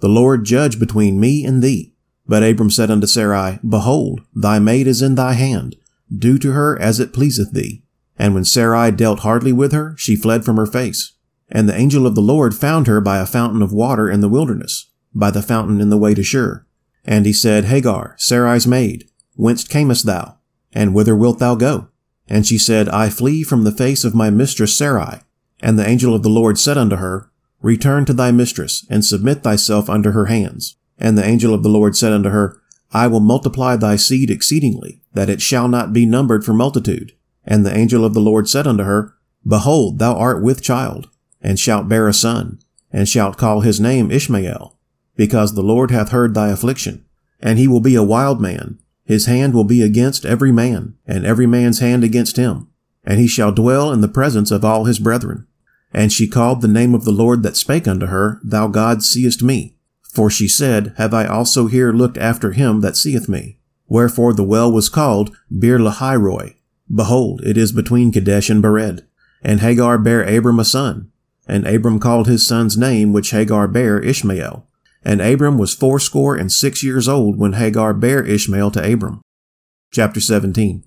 The 0.00 0.08
Lord 0.08 0.44
judge 0.44 0.78
between 0.78 1.18
me 1.18 1.44
and 1.44 1.62
thee. 1.62 1.94
But 2.26 2.44
Abram 2.44 2.70
said 2.70 2.90
unto 2.90 3.06
Sarai, 3.06 3.58
Behold, 3.66 4.20
thy 4.34 4.58
maid 4.58 4.86
is 4.86 5.02
in 5.02 5.16
thy 5.16 5.32
hand. 5.32 5.76
Do 6.16 6.38
to 6.38 6.52
her 6.52 6.80
as 6.80 7.00
it 7.00 7.12
pleaseth 7.12 7.52
thee. 7.52 7.82
And 8.18 8.34
when 8.34 8.44
Sarai 8.44 8.90
dealt 8.90 9.20
hardly 9.20 9.52
with 9.52 9.72
her, 9.72 9.94
she 9.96 10.16
fled 10.16 10.44
from 10.44 10.56
her 10.56 10.66
face. 10.66 11.12
And 11.48 11.68
the 11.68 11.76
angel 11.76 12.06
of 12.06 12.14
the 12.14 12.20
Lord 12.20 12.54
found 12.54 12.86
her 12.86 13.00
by 13.00 13.18
a 13.18 13.26
fountain 13.26 13.62
of 13.62 13.72
water 13.72 14.10
in 14.10 14.20
the 14.20 14.28
wilderness, 14.28 14.90
by 15.14 15.30
the 15.30 15.42
fountain 15.42 15.80
in 15.80 15.88
the 15.88 15.98
way 15.98 16.14
to 16.14 16.22
Shur. 16.22 16.66
And 17.04 17.26
he 17.26 17.32
said, 17.32 17.64
Hagar, 17.64 18.14
Sarai's 18.18 18.66
maid, 18.66 19.08
whence 19.34 19.66
camest 19.66 20.06
thou? 20.06 20.36
And 20.72 20.94
whither 20.94 21.16
wilt 21.16 21.38
thou 21.38 21.54
go? 21.54 21.88
And 22.28 22.46
she 22.46 22.58
said, 22.58 22.88
I 22.88 23.10
flee 23.10 23.42
from 23.42 23.64
the 23.64 23.72
face 23.72 24.04
of 24.04 24.14
my 24.14 24.30
mistress 24.30 24.76
Sarai. 24.76 25.20
And 25.60 25.78
the 25.78 25.86
angel 25.86 26.14
of 26.14 26.22
the 26.22 26.28
Lord 26.28 26.58
said 26.58 26.78
unto 26.78 26.96
her, 26.96 27.30
Return 27.62 28.04
to 28.06 28.12
thy 28.12 28.30
mistress, 28.30 28.86
and 28.88 29.04
submit 29.04 29.42
thyself 29.42 29.90
under 29.90 30.12
her 30.12 30.26
hands. 30.26 30.76
And 30.98 31.18
the 31.18 31.24
angel 31.24 31.52
of 31.52 31.62
the 31.62 31.68
Lord 31.68 31.96
said 31.96 32.12
unto 32.12 32.30
her, 32.30 32.60
I 32.92 33.06
will 33.06 33.20
multiply 33.20 33.76
thy 33.76 33.96
seed 33.96 34.30
exceedingly, 34.30 35.02
that 35.12 35.30
it 35.30 35.40
shall 35.40 35.68
not 35.68 35.92
be 35.92 36.06
numbered 36.06 36.44
for 36.44 36.52
multitude. 36.52 37.12
And 37.44 37.64
the 37.64 37.76
angel 37.76 38.04
of 38.04 38.14
the 38.14 38.20
Lord 38.20 38.48
said 38.48 38.66
unto 38.66 38.84
her, 38.84 39.14
Behold, 39.46 39.98
thou 39.98 40.16
art 40.16 40.42
with 40.42 40.62
child, 40.62 41.08
and 41.40 41.58
shalt 41.58 41.88
bear 41.88 42.08
a 42.08 42.12
son, 42.12 42.58
and 42.92 43.08
shalt 43.08 43.38
call 43.38 43.60
his 43.60 43.80
name 43.80 44.10
Ishmael, 44.10 44.76
because 45.16 45.54
the 45.54 45.62
Lord 45.62 45.90
hath 45.90 46.10
heard 46.10 46.34
thy 46.34 46.48
affliction. 46.48 47.04
And 47.40 47.58
he 47.58 47.66
will 47.66 47.80
be 47.80 47.94
a 47.94 48.02
wild 48.02 48.40
man, 48.40 48.78
his 49.04 49.26
hand 49.26 49.54
will 49.54 49.64
be 49.64 49.82
against 49.82 50.26
every 50.26 50.52
man, 50.52 50.94
and 51.06 51.24
every 51.24 51.46
man's 51.46 51.78
hand 51.78 52.04
against 52.04 52.36
him. 52.36 52.68
And 53.02 53.18
he 53.18 53.26
shall 53.26 53.50
dwell 53.50 53.92
in 53.92 54.02
the 54.02 54.08
presence 54.08 54.50
of 54.50 54.64
all 54.64 54.84
his 54.84 54.98
brethren. 54.98 55.46
And 55.92 56.12
she 56.12 56.28
called 56.28 56.60
the 56.60 56.68
name 56.68 56.94
of 56.94 57.04
the 57.04 57.10
Lord 57.10 57.42
that 57.42 57.56
spake 57.56 57.88
unto 57.88 58.06
her, 58.06 58.40
Thou 58.44 58.68
God 58.68 59.02
seest 59.02 59.42
me. 59.42 59.76
For 60.12 60.30
she 60.30 60.48
said, 60.48 60.94
Have 60.96 61.14
I 61.14 61.26
also 61.26 61.66
here 61.66 61.92
looked 61.92 62.18
after 62.18 62.52
him 62.52 62.80
that 62.80 62.96
seeth 62.96 63.28
me? 63.28 63.58
Wherefore 63.86 64.32
the 64.32 64.44
well 64.44 64.70
was 64.70 64.88
called 64.88 65.36
Beer 65.56 65.78
Lahairoi. 65.78 66.56
Behold, 66.92 67.40
it 67.44 67.56
is 67.56 67.72
between 67.72 68.12
Kadesh 68.12 68.50
and 68.50 68.62
Bered. 68.62 69.02
And 69.42 69.60
Hagar 69.60 69.98
bare 69.98 70.22
Abram 70.22 70.58
a 70.58 70.64
son. 70.64 71.10
And 71.46 71.66
Abram 71.66 71.98
called 71.98 72.26
his 72.26 72.46
son's 72.46 72.76
name 72.76 73.12
which 73.12 73.30
Hagar 73.30 73.68
bare 73.68 74.00
Ishmael. 74.00 74.66
And 75.02 75.20
Abram 75.20 75.56
was 75.58 75.74
fourscore 75.74 76.36
and 76.36 76.52
six 76.52 76.82
years 76.82 77.08
old 77.08 77.38
when 77.38 77.54
Hagar 77.54 77.94
bare 77.94 78.22
Ishmael 78.22 78.70
to 78.72 78.92
Abram. 78.92 79.22
Chapter 79.92 80.20
17. 80.20 80.84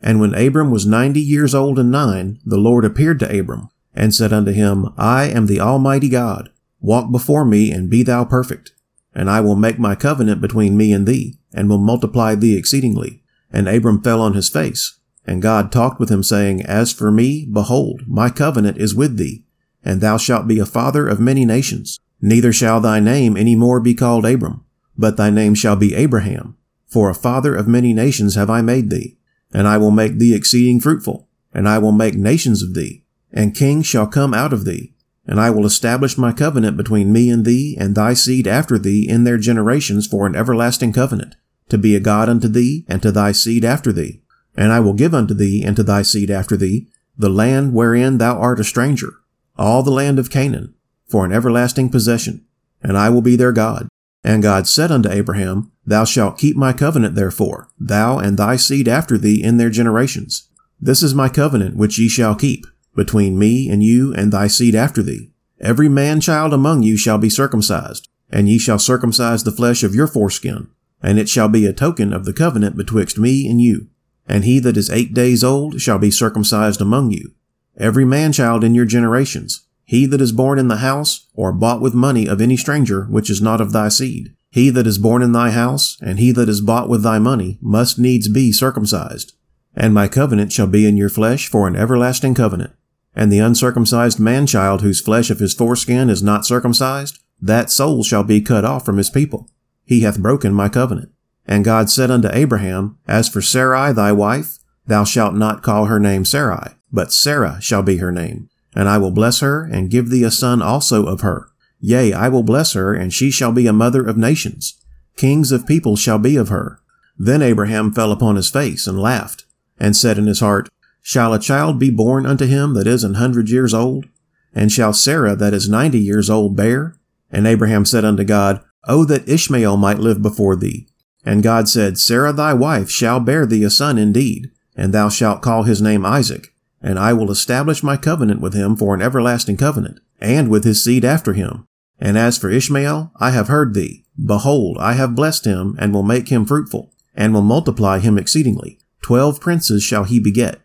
And 0.00 0.20
when 0.20 0.34
Abram 0.34 0.70
was 0.70 0.86
ninety 0.86 1.20
years 1.20 1.54
old 1.54 1.78
and 1.78 1.90
nine, 1.90 2.38
the 2.44 2.58
Lord 2.58 2.84
appeared 2.84 3.18
to 3.20 3.38
Abram, 3.38 3.68
and 3.94 4.14
said 4.14 4.32
unto 4.32 4.52
him, 4.52 4.92
I 4.96 5.24
am 5.24 5.46
the 5.46 5.60
Almighty 5.60 6.08
God. 6.08 6.50
Walk 6.80 7.10
before 7.10 7.44
me 7.44 7.70
and 7.70 7.90
be 7.90 8.02
thou 8.02 8.24
perfect. 8.24 8.72
And 9.14 9.28
I 9.28 9.40
will 9.40 9.56
make 9.56 9.78
my 9.78 9.94
covenant 9.94 10.40
between 10.40 10.76
me 10.76 10.92
and 10.92 11.06
thee, 11.06 11.38
and 11.52 11.68
will 11.68 11.78
multiply 11.78 12.34
thee 12.34 12.56
exceedingly. 12.56 13.22
And 13.50 13.68
Abram 13.68 14.02
fell 14.02 14.20
on 14.20 14.34
his 14.34 14.48
face. 14.48 14.98
And 15.26 15.42
God 15.42 15.72
talked 15.72 15.98
with 16.00 16.10
him, 16.10 16.22
saying, 16.22 16.62
As 16.62 16.92
for 16.92 17.10
me, 17.10 17.46
behold, 17.50 18.02
my 18.06 18.30
covenant 18.30 18.78
is 18.78 18.94
with 18.94 19.16
thee, 19.16 19.44
and 19.84 20.00
thou 20.00 20.16
shalt 20.16 20.46
be 20.46 20.58
a 20.58 20.66
father 20.66 21.06
of 21.06 21.20
many 21.20 21.44
nations. 21.44 21.98
Neither 22.20 22.52
shall 22.52 22.80
thy 22.80 23.00
name 23.00 23.36
any 23.36 23.54
more 23.54 23.80
be 23.80 23.94
called 23.94 24.24
Abram, 24.24 24.64
but 24.96 25.16
thy 25.16 25.30
name 25.30 25.54
shall 25.54 25.76
be 25.76 25.94
Abraham. 25.94 26.56
For 26.86 27.10
a 27.10 27.14
father 27.14 27.54
of 27.54 27.68
many 27.68 27.92
nations 27.92 28.34
have 28.34 28.48
I 28.48 28.62
made 28.62 28.90
thee. 28.90 29.18
And 29.52 29.66
I 29.66 29.78
will 29.78 29.90
make 29.90 30.18
thee 30.18 30.34
exceeding 30.34 30.80
fruitful, 30.80 31.28
and 31.52 31.68
I 31.68 31.78
will 31.78 31.92
make 31.92 32.14
nations 32.14 32.62
of 32.62 32.74
thee, 32.74 33.04
and 33.32 33.54
kings 33.54 33.86
shall 33.86 34.06
come 34.06 34.34
out 34.34 34.52
of 34.52 34.64
thee. 34.64 34.94
And 35.28 35.38
I 35.38 35.50
will 35.50 35.66
establish 35.66 36.16
my 36.16 36.32
covenant 36.32 36.78
between 36.78 37.12
me 37.12 37.28
and 37.28 37.44
thee 37.44 37.76
and 37.78 37.94
thy 37.94 38.14
seed 38.14 38.46
after 38.48 38.78
thee 38.78 39.06
in 39.06 39.24
their 39.24 39.36
generations 39.36 40.06
for 40.06 40.26
an 40.26 40.34
everlasting 40.34 40.94
covenant, 40.94 41.36
to 41.68 41.76
be 41.76 41.94
a 41.94 42.00
God 42.00 42.30
unto 42.30 42.48
thee 42.48 42.86
and 42.88 43.02
to 43.02 43.12
thy 43.12 43.32
seed 43.32 43.64
after 43.64 43.92
thee. 43.92 44.22
And 44.56 44.72
I 44.72 44.80
will 44.80 44.94
give 44.94 45.14
unto 45.14 45.34
thee 45.34 45.62
and 45.62 45.76
to 45.76 45.82
thy 45.82 46.02
seed 46.02 46.30
after 46.30 46.56
thee 46.56 46.88
the 47.18 47.28
land 47.28 47.74
wherein 47.74 48.18
thou 48.18 48.38
art 48.38 48.58
a 48.58 48.64
stranger, 48.64 49.12
all 49.56 49.82
the 49.82 49.90
land 49.90 50.18
of 50.18 50.30
Canaan, 50.30 50.74
for 51.06 51.24
an 51.24 51.32
everlasting 51.32 51.90
possession, 51.90 52.46
and 52.82 52.96
I 52.96 53.10
will 53.10 53.22
be 53.22 53.36
their 53.36 53.52
God. 53.52 53.88
And 54.24 54.42
God 54.42 54.66
said 54.66 54.90
unto 54.90 55.10
Abraham, 55.10 55.72
Thou 55.84 56.04
shalt 56.04 56.38
keep 56.38 56.56
my 56.56 56.72
covenant 56.72 57.16
therefore, 57.16 57.68
thou 57.78 58.18
and 58.18 58.36
thy 58.36 58.56
seed 58.56 58.88
after 58.88 59.18
thee 59.18 59.42
in 59.42 59.56
their 59.56 59.70
generations. 59.70 60.48
This 60.80 61.02
is 61.02 61.14
my 61.14 61.28
covenant 61.28 61.76
which 61.76 61.98
ye 61.98 62.08
shall 62.08 62.34
keep, 62.34 62.66
between 62.98 63.38
me 63.38 63.70
and 63.70 63.82
you 63.82 64.12
and 64.12 64.32
thy 64.32 64.48
seed 64.48 64.74
after 64.74 65.04
thee. 65.04 65.30
Every 65.60 65.88
man 65.88 66.20
child 66.20 66.52
among 66.52 66.82
you 66.82 66.96
shall 66.96 67.16
be 67.16 67.30
circumcised, 67.30 68.08
and 68.28 68.48
ye 68.48 68.58
shall 68.58 68.80
circumcise 68.80 69.44
the 69.44 69.52
flesh 69.52 69.84
of 69.84 69.94
your 69.94 70.08
foreskin, 70.08 70.68
and 71.00 71.16
it 71.16 71.28
shall 71.28 71.48
be 71.48 71.64
a 71.64 71.72
token 71.72 72.12
of 72.12 72.24
the 72.24 72.32
covenant 72.32 72.76
betwixt 72.76 73.16
me 73.16 73.48
and 73.48 73.60
you. 73.60 73.86
And 74.26 74.44
he 74.44 74.58
that 74.58 74.76
is 74.76 74.90
eight 74.90 75.14
days 75.14 75.44
old 75.44 75.80
shall 75.80 75.98
be 75.98 76.10
circumcised 76.10 76.80
among 76.80 77.12
you. 77.12 77.34
Every 77.76 78.04
man 78.04 78.32
child 78.32 78.64
in 78.64 78.74
your 78.74 78.84
generations, 78.84 79.64
he 79.84 80.04
that 80.06 80.20
is 80.20 80.32
born 80.32 80.58
in 80.58 80.66
the 80.66 80.78
house, 80.78 81.28
or 81.34 81.52
bought 81.52 81.80
with 81.80 81.94
money 81.94 82.28
of 82.28 82.40
any 82.40 82.56
stranger 82.56 83.04
which 83.04 83.30
is 83.30 83.40
not 83.40 83.60
of 83.60 83.72
thy 83.72 83.88
seed, 83.88 84.34
he 84.50 84.70
that 84.70 84.88
is 84.88 84.98
born 84.98 85.22
in 85.22 85.30
thy 85.30 85.50
house, 85.50 85.96
and 86.02 86.18
he 86.18 86.32
that 86.32 86.48
is 86.48 86.60
bought 86.60 86.88
with 86.88 87.04
thy 87.04 87.20
money, 87.20 87.58
must 87.62 87.96
needs 87.96 88.28
be 88.28 88.50
circumcised. 88.50 89.34
And 89.74 89.94
my 89.94 90.08
covenant 90.08 90.52
shall 90.52 90.66
be 90.66 90.84
in 90.84 90.96
your 90.96 91.08
flesh 91.08 91.46
for 91.46 91.68
an 91.68 91.76
everlasting 91.76 92.34
covenant. 92.34 92.72
And 93.14 93.32
the 93.32 93.38
uncircumcised 93.38 94.20
man 94.20 94.46
child 94.46 94.82
whose 94.82 95.00
flesh 95.00 95.30
of 95.30 95.38
his 95.38 95.54
foreskin 95.54 96.10
is 96.10 96.22
not 96.22 96.46
circumcised, 96.46 97.18
that 97.40 97.70
soul 97.70 98.02
shall 98.02 98.24
be 98.24 98.40
cut 98.40 98.64
off 98.64 98.84
from 98.84 98.96
his 98.96 99.10
people. 99.10 99.50
He 99.84 100.00
hath 100.00 100.20
broken 100.20 100.52
my 100.52 100.68
covenant. 100.68 101.10
And 101.46 101.64
God 101.64 101.88
said 101.88 102.10
unto 102.10 102.28
Abraham, 102.30 102.98
As 103.06 103.28
for 103.28 103.40
Sarai 103.40 103.92
thy 103.92 104.12
wife, 104.12 104.58
thou 104.86 105.04
shalt 105.04 105.34
not 105.34 105.62
call 105.62 105.86
her 105.86 105.98
name 105.98 106.24
Sarai, 106.24 106.74
but 106.92 107.12
Sarah 107.12 107.58
shall 107.60 107.82
be 107.82 107.96
her 107.96 108.12
name. 108.12 108.50
And 108.74 108.88
I 108.88 108.98
will 108.98 109.10
bless 109.10 109.40
her, 109.40 109.64
and 109.64 109.90
give 109.90 110.10
thee 110.10 110.24
a 110.24 110.30
son 110.30 110.60
also 110.60 111.06
of 111.06 111.22
her. 111.22 111.48
Yea, 111.80 112.12
I 112.12 112.28
will 112.28 112.42
bless 112.42 112.74
her, 112.74 112.92
and 112.92 113.12
she 113.14 113.30
shall 113.30 113.52
be 113.52 113.66
a 113.66 113.72
mother 113.72 114.04
of 114.06 114.16
nations. 114.16 114.78
Kings 115.16 115.50
of 115.50 115.66
peoples 115.66 116.00
shall 116.00 116.18
be 116.18 116.36
of 116.36 116.48
her. 116.48 116.80
Then 117.16 117.42
Abraham 117.42 117.92
fell 117.92 118.12
upon 118.12 118.36
his 118.36 118.50
face 118.50 118.86
and 118.86 119.00
laughed, 119.00 119.46
and 119.78 119.96
said 119.96 120.18
in 120.18 120.26
his 120.26 120.40
heart, 120.40 120.68
Shall 121.02 121.32
a 121.32 121.38
child 121.38 121.78
be 121.78 121.90
born 121.90 122.26
unto 122.26 122.46
him 122.46 122.74
that 122.74 122.86
is 122.86 123.04
an 123.04 123.14
hundred 123.14 123.50
years 123.50 123.72
old? 123.72 124.06
And 124.54 124.72
shall 124.72 124.92
Sarah 124.92 125.36
that 125.36 125.54
is 125.54 125.68
ninety 125.68 126.00
years 126.00 126.28
old 126.28 126.56
bear? 126.56 126.96
And 127.30 127.46
Abraham 127.46 127.84
said 127.84 128.04
unto 128.04 128.24
God, 128.24 128.62
O 128.86 129.04
that 129.04 129.28
Ishmael 129.28 129.76
might 129.76 129.98
live 129.98 130.22
before 130.22 130.56
thee. 130.56 130.88
And 131.24 131.42
God 131.42 131.68
said, 131.68 131.98
Sarah 131.98 132.32
thy 132.32 132.54
wife 132.54 132.90
shall 132.90 133.20
bear 133.20 133.44
thee 133.44 133.64
a 133.64 133.70
son 133.70 133.98
indeed, 133.98 134.50
and 134.76 134.94
thou 134.94 135.08
shalt 135.08 135.42
call 135.42 135.64
his 135.64 135.82
name 135.82 136.06
Isaac, 136.06 136.54
and 136.80 136.98
I 136.98 137.12
will 137.12 137.30
establish 137.30 137.82
my 137.82 137.96
covenant 137.96 138.40
with 138.40 138.54
him 138.54 138.76
for 138.76 138.94
an 138.94 139.02
everlasting 139.02 139.56
covenant, 139.56 140.00
and 140.20 140.48
with 140.48 140.64
his 140.64 140.82
seed 140.82 141.04
after 141.04 141.34
him. 141.34 141.66
And 141.98 142.16
as 142.16 142.38
for 142.38 142.48
Ishmael, 142.48 143.12
I 143.16 143.30
have 143.30 143.48
heard 143.48 143.74
thee. 143.74 144.04
Behold, 144.24 144.78
I 144.80 144.94
have 144.94 145.14
blessed 145.14 145.44
him, 145.44 145.76
and 145.78 145.92
will 145.92 146.02
make 146.02 146.28
him 146.28 146.46
fruitful, 146.46 146.94
and 147.14 147.34
will 147.34 147.42
multiply 147.42 147.98
him 147.98 148.16
exceedingly. 148.16 148.78
Twelve 149.02 149.40
princes 149.40 149.82
shall 149.82 150.04
he 150.04 150.20
beget, 150.20 150.60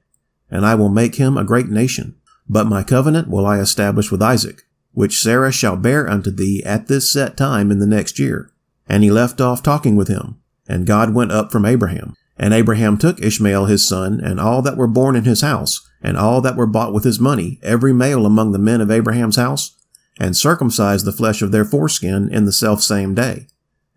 and 0.53 0.67
I 0.67 0.75
will 0.75 0.89
make 0.89 1.15
him 1.15 1.35
a 1.35 1.43
great 1.43 1.67
nation. 1.67 2.15
But 2.47 2.67
my 2.67 2.83
covenant 2.83 3.27
will 3.27 3.45
I 3.45 3.57
establish 3.59 4.11
with 4.11 4.21
Isaac, 4.21 4.61
which 4.91 5.19
Sarah 5.19 5.51
shall 5.51 5.75
bear 5.75 6.07
unto 6.07 6.29
thee 6.29 6.61
at 6.63 6.87
this 6.87 7.11
set 7.11 7.35
time 7.35 7.71
in 7.71 7.79
the 7.79 7.87
next 7.87 8.19
year. 8.19 8.51
And 8.87 9.03
he 9.03 9.09
left 9.09 9.41
off 9.41 9.63
talking 9.63 9.95
with 9.95 10.09
him. 10.09 10.39
And 10.69 10.85
God 10.85 11.15
went 11.15 11.31
up 11.31 11.51
from 11.51 11.65
Abraham. 11.65 12.15
And 12.37 12.53
Abraham 12.53 12.99
took 12.99 13.19
Ishmael 13.19 13.65
his 13.65 13.87
son, 13.87 14.19
and 14.19 14.39
all 14.39 14.61
that 14.61 14.77
were 14.77 14.87
born 14.87 15.15
in 15.15 15.23
his 15.23 15.41
house, 15.41 15.89
and 16.03 16.17
all 16.17 16.39
that 16.41 16.55
were 16.55 16.67
bought 16.67 16.93
with 16.93 17.03
his 17.03 17.19
money, 17.19 17.59
every 17.63 17.93
male 17.93 18.25
among 18.25 18.51
the 18.51 18.59
men 18.59 18.79
of 18.79 18.91
Abraham's 18.91 19.37
house, 19.37 19.75
and 20.19 20.37
circumcised 20.37 21.05
the 21.05 21.11
flesh 21.11 21.41
of 21.41 21.51
their 21.51 21.65
foreskin 21.65 22.29
in 22.31 22.45
the 22.45 22.53
selfsame 22.53 23.15
day, 23.15 23.47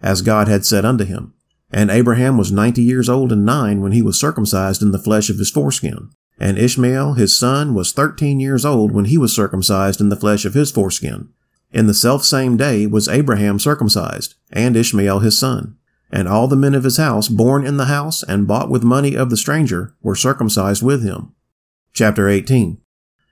as 0.01 0.23
God 0.23 0.49
had 0.49 0.65
said 0.65 0.87
unto 0.87 1.05
him. 1.05 1.35
And 1.71 1.91
Abraham 1.91 2.39
was 2.39 2.53
ninety 2.53 2.83
years 2.83 3.09
old 3.09 3.33
and 3.33 3.45
nine 3.45 3.83
when 3.83 3.93
he 3.93 4.03
was 4.03 4.19
circumcised 4.19 4.81
in 4.81 4.93
the 4.93 4.99
flesh 4.99 5.29
of 5.29 5.39
his 5.39 5.51
foreskin. 5.51 6.11
And 6.39 6.59
Ishmael 6.59 7.15
his 7.15 7.39
son 7.39 7.75
was 7.75 7.93
thirteen 7.93 8.41
years 8.41 8.65
old 8.65 8.93
when 8.93 9.07
he 9.07 9.19
was 9.19 9.35
circumcised 9.35 10.01
in 10.01 10.11
the 10.11 10.17
flesh 10.17 10.45
of 10.45 10.55
his 10.55 10.71
foreskin. 10.71 11.31
In 11.73 11.87
the 11.87 11.95
selfsame 11.95 12.57
day 12.57 12.87
was 12.87 13.09
Abraham 13.09 13.59
circumcised, 13.59 14.35
and 14.51 14.77
Ishmael 14.77 15.21
his 15.21 15.39
son. 15.39 15.77
And 16.11 16.29
all 16.29 16.47
the 16.47 16.57
men 16.57 16.75
of 16.75 16.85
his 16.85 16.99
house, 16.99 17.29
born 17.29 17.67
in 17.67 17.79
the 17.79 17.87
house 17.87 18.23
and 18.23 18.47
bought 18.47 18.71
with 18.71 18.85
money 18.85 19.17
of 19.17 19.31
the 19.31 19.37
stranger, 19.37 19.95
were 20.03 20.15
circumcised 20.15 20.83
with 20.83 21.03
him. 21.03 21.33
Chapter 21.93 22.29
18 22.29 22.79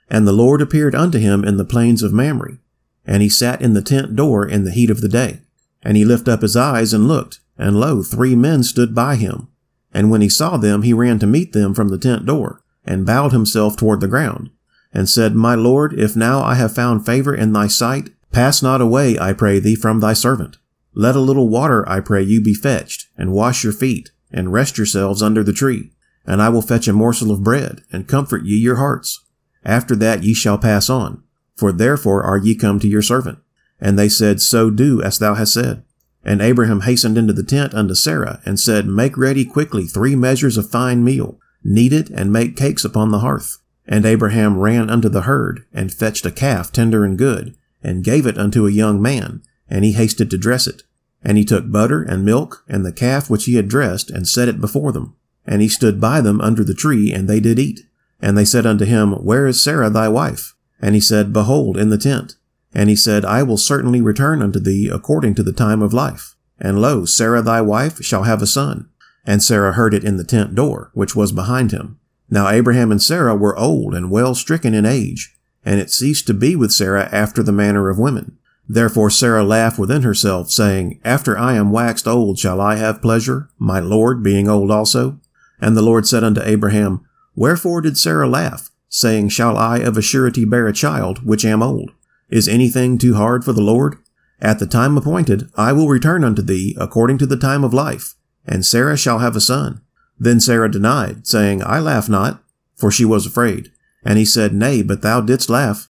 And 0.09 0.27
the 0.27 0.33
Lord 0.33 0.61
appeared 0.61 0.95
unto 0.95 1.19
him 1.19 1.45
in 1.45 1.57
the 1.57 1.65
plains 1.65 2.03
of 2.03 2.13
Mamre, 2.13 2.59
and 3.07 3.23
he 3.23 3.29
sat 3.29 3.63
in 3.63 3.75
the 3.75 3.83
tent 3.83 4.17
door 4.17 4.47
in 4.47 4.65
the 4.65 4.73
heat 4.73 4.91
of 4.91 5.01
the 5.01 5.09
day. 5.09 5.41
And 5.83 5.97
he 5.97 6.05
lifted 6.05 6.33
up 6.33 6.43
his 6.43 6.57
eyes 6.57 6.93
and 6.93 7.07
looked, 7.07 7.41
and 7.59 7.79
lo, 7.79 8.03
three 8.03 8.35
men 8.35 8.63
stood 8.63 8.95
by 8.95 9.17
him. 9.17 9.49
And 9.93 10.11
when 10.11 10.23
he 10.23 10.29
saw 10.29 10.57
them, 10.57 10.83
he 10.83 10.93
ran 10.93 11.19
to 11.21 11.27
meet 11.27 11.53
them 11.53 11.75
from 11.75 11.89
the 11.89 11.99
tent 11.99 12.27
door, 12.27 12.64
and 12.85 13.07
bowed 13.07 13.33
himself 13.33 13.77
toward 13.77 14.01
the 14.01 14.09
ground, 14.09 14.51
and 14.93 15.09
said, 15.09 15.35
My 15.35 15.55
Lord, 15.55 15.99
if 15.99 16.15
now 16.15 16.43
I 16.43 16.55
have 16.55 16.75
found 16.75 17.05
favor 17.05 17.35
in 17.35 17.53
thy 17.53 17.67
sight, 17.67 18.11
pass 18.33 18.63
not 18.63 18.81
away, 18.81 19.19
I 19.19 19.33
pray 19.33 19.59
thee, 19.59 19.75
from 19.75 20.01
thy 20.01 20.13
servant. 20.13 20.59
Let 20.95 21.17
a 21.17 21.21
little 21.21 21.49
water, 21.49 21.89
I 21.89 22.01
pray 22.01 22.23
you, 22.23 22.41
be 22.41 22.55
fetched, 22.55 23.09
and 23.19 23.33
wash 23.33 23.65
your 23.65 23.73
feet, 23.73 24.13
and 24.31 24.53
rest 24.53 24.79
yourselves 24.79 25.23
under 25.23 25.43
the 25.43 25.53
tree. 25.53 25.91
And 26.27 26.41
I 26.41 26.49
will 26.49 26.63
fetch 26.63 26.89
a 26.89 26.93
morsel 26.93 27.31
of 27.31 27.43
bread, 27.43 27.83
and 27.93 28.09
comfort 28.09 28.45
ye 28.45 28.57
your 28.57 28.77
hearts. 28.77 29.25
After 29.65 29.97
that 29.97 30.23
ye 30.23 30.35
shall 30.35 30.59
pass 30.59 30.89
on, 30.89 31.23
for 31.57 31.73
therefore 31.73 32.23
are 32.23 32.39
ye 32.39 32.55
come 32.55 32.79
to 32.81 32.89
your 32.89 33.03
servant. 33.03 33.39
And 33.81 33.99
they 33.99 34.09
said, 34.09 34.41
So 34.41 34.71
do 34.71 35.03
as 35.03 35.19
thou 35.19 35.35
hast 35.35 35.55
said. 35.55 35.85
And 36.25 36.41
Abraham 36.41 36.83
hastened 36.83 37.19
into 37.19 37.33
the 37.33 37.43
tent 37.43 37.75
unto 37.75 37.95
Sarah, 37.95 38.41
and 38.45 38.59
said, 38.59 38.87
Make 38.87 39.19
ready 39.19 39.45
quickly 39.45 39.85
three 39.87 40.15
measures 40.15 40.57
of 40.57 40.71
fine 40.71 41.05
meal, 41.05 41.39
knead 41.65 41.93
it, 41.93 42.11
and 42.11 42.33
make 42.33 42.57
cakes 42.57 42.85
upon 42.85 43.11
the 43.11 43.21
hearth. 43.21 43.59
And 43.87 44.07
Abraham 44.07 44.59
ran 44.59 44.89
unto 44.91 45.09
the 45.09 45.23
herd, 45.23 45.65
and 45.73 45.93
fetched 45.93 46.27
a 46.27 46.31
calf 46.31 46.71
tender 46.71 47.05
and 47.05 47.19
good, 47.19 47.57
and 47.83 48.05
gave 48.05 48.27
it 48.27 48.39
unto 48.39 48.67
a 48.67 48.73
young 48.73 49.01
man, 49.01 49.43
and 49.69 49.85
he 49.85 49.93
hasted 49.93 50.31
to 50.31 50.39
dress 50.39 50.67
it. 50.67 50.83
And 51.23 51.39
he 51.39 51.45
took 51.45 51.71
butter 51.71 52.03
and 52.03 52.25
milk 52.25 52.65
and 52.69 52.85
the 52.85 52.93
calf 52.93 53.31
which 53.31 53.47
he 53.47 53.55
had 53.55 53.69
dressed, 53.69 54.11
and 54.11 54.29
set 54.29 54.49
it 54.49 54.61
before 54.61 54.93
them. 54.93 55.17
And 55.47 55.63
he 55.63 55.69
stood 55.69 56.01
by 56.01 56.21
them 56.21 56.41
under 56.41 56.65
the 56.65 56.75
tree, 56.75 57.13
and 57.13 57.29
they 57.29 57.41
did 57.41 57.59
eat. 57.59 57.81
And 58.21 58.37
they 58.37 58.45
said 58.45 58.67
unto 58.67 58.85
him, 58.85 59.13
Where 59.13 59.47
is 59.47 59.63
Sarah 59.63 59.91
thy 59.91 60.09
wife? 60.09 60.55
And 60.81 60.95
he 60.95 61.01
said, 61.01 61.33
Behold, 61.33 61.77
in 61.77 61.91
the 61.91 61.99
tent. 61.99 62.37
And 62.75 62.89
he 62.89 62.97
said, 62.97 63.25
I 63.25 63.43
will 63.43 63.57
certainly 63.57 64.01
return 64.01 64.43
unto 64.43 64.59
thee 64.59 64.91
according 64.93 65.35
to 65.37 65.43
the 65.43 65.53
time 65.53 65.83
of 65.83 65.93
life. 65.93 66.35
And 66.59 66.81
lo, 66.81 67.05
Sarah 67.05 67.43
thy 67.43 67.61
wife 67.61 68.03
shall 68.03 68.25
have 68.25 68.43
a 68.43 68.47
son. 68.47 68.89
And 69.27 69.43
Sarah 69.43 69.73
heard 69.73 69.95
it 69.95 70.05
in 70.05 70.17
the 70.17 70.25
tent 70.25 70.55
door, 70.55 70.91
which 70.95 71.17
was 71.17 71.33
behind 71.33 71.73
him. 71.73 71.99
Now 72.31 72.49
Abraham 72.49 72.91
and 72.91 73.03
Sarah 73.03 73.35
were 73.35 73.59
old 73.59 73.95
and 73.95 74.11
well 74.11 74.35
stricken 74.35 74.75
in 74.75 74.85
age, 74.87 75.37
and 75.65 75.81
it 75.81 75.91
ceased 75.91 76.27
to 76.27 76.35
be 76.35 76.57
with 76.57 76.73
Sarah 76.73 77.09
after 77.13 77.43
the 77.43 77.53
manner 77.53 77.89
of 77.89 77.99
women. 77.99 78.39
Therefore 78.69 79.11
Sarah 79.11 79.45
laughed 79.45 79.79
within 79.79 80.03
herself, 80.03 80.51
saying, 80.51 81.01
After 81.05 81.39
I 81.39 81.55
am 81.55 81.71
waxed 81.71 82.09
old 82.09 82.39
shall 82.39 82.61
I 82.61 82.77
have 82.77 83.03
pleasure, 83.03 83.51
my 83.59 83.81
Lord 83.81 84.23
being 84.23 84.49
old 84.49 84.71
also? 84.71 85.21
And 85.61 85.77
the 85.77 85.83
Lord 85.83 86.07
said 86.07 86.25
unto 86.25 86.43
Abraham, 86.43 87.07
Wherefore 87.35 87.81
did 87.81 87.99
Sarah 87.99 88.29
laugh, 88.29 88.71
saying, 88.89 89.29
Shall 89.31 89.57
I 89.57 89.79
of 89.79 89.97
a 89.97 90.03
surety 90.03 90.45
bear 90.45 90.67
a 90.67 90.73
child, 90.73 91.25
which 91.27 91.45
am 91.45 91.63
old? 91.63 91.91
Is 92.31 92.49
anything 92.49 92.97
too 92.97 93.15
hard 93.15 93.45
for 93.45 93.53
the 93.53 93.63
Lord? 93.63 93.97
At 94.41 94.59
the 94.59 94.67
time 94.67 94.97
appointed 94.97 95.51
I 95.57 95.73
will 95.73 95.89
return 95.89 96.25
unto 96.25 96.43
thee 96.43 96.77
according 96.79 97.19
to 97.19 97.27
the 97.27 97.37
time 97.37 97.65
of 97.65 97.75
life, 97.75 98.15
and 98.47 98.65
Sarah 98.65 98.97
shall 98.97 99.19
have 99.19 99.37
a 99.37 99.41
son. 99.41 99.81
Then 100.19 100.41
Sarah 100.41 100.71
denied, 100.71 101.27
saying, 101.27 101.63
I 101.63 101.81
laugh 101.81 102.09
not, 102.09 102.43
for 102.77 102.91
she 102.91 103.05
was 103.05 103.27
afraid. 103.27 103.73
And 104.05 104.19
he 104.19 104.25
said, 104.25 104.55
Nay, 104.55 104.83
but 104.83 105.03
thou 105.03 105.21
didst 105.21 105.49
laugh. 105.49 105.89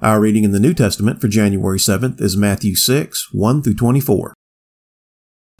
Our 0.00 0.20
reading 0.20 0.44
in 0.44 0.52
the 0.52 0.60
New 0.60 0.74
Testament 0.74 1.20
for 1.20 1.28
January 1.28 1.78
7th 1.78 2.20
is 2.20 2.36
Matthew 2.36 2.74
6, 2.74 3.32
1 3.32 3.62
through 3.62 3.74
24. 3.74 4.34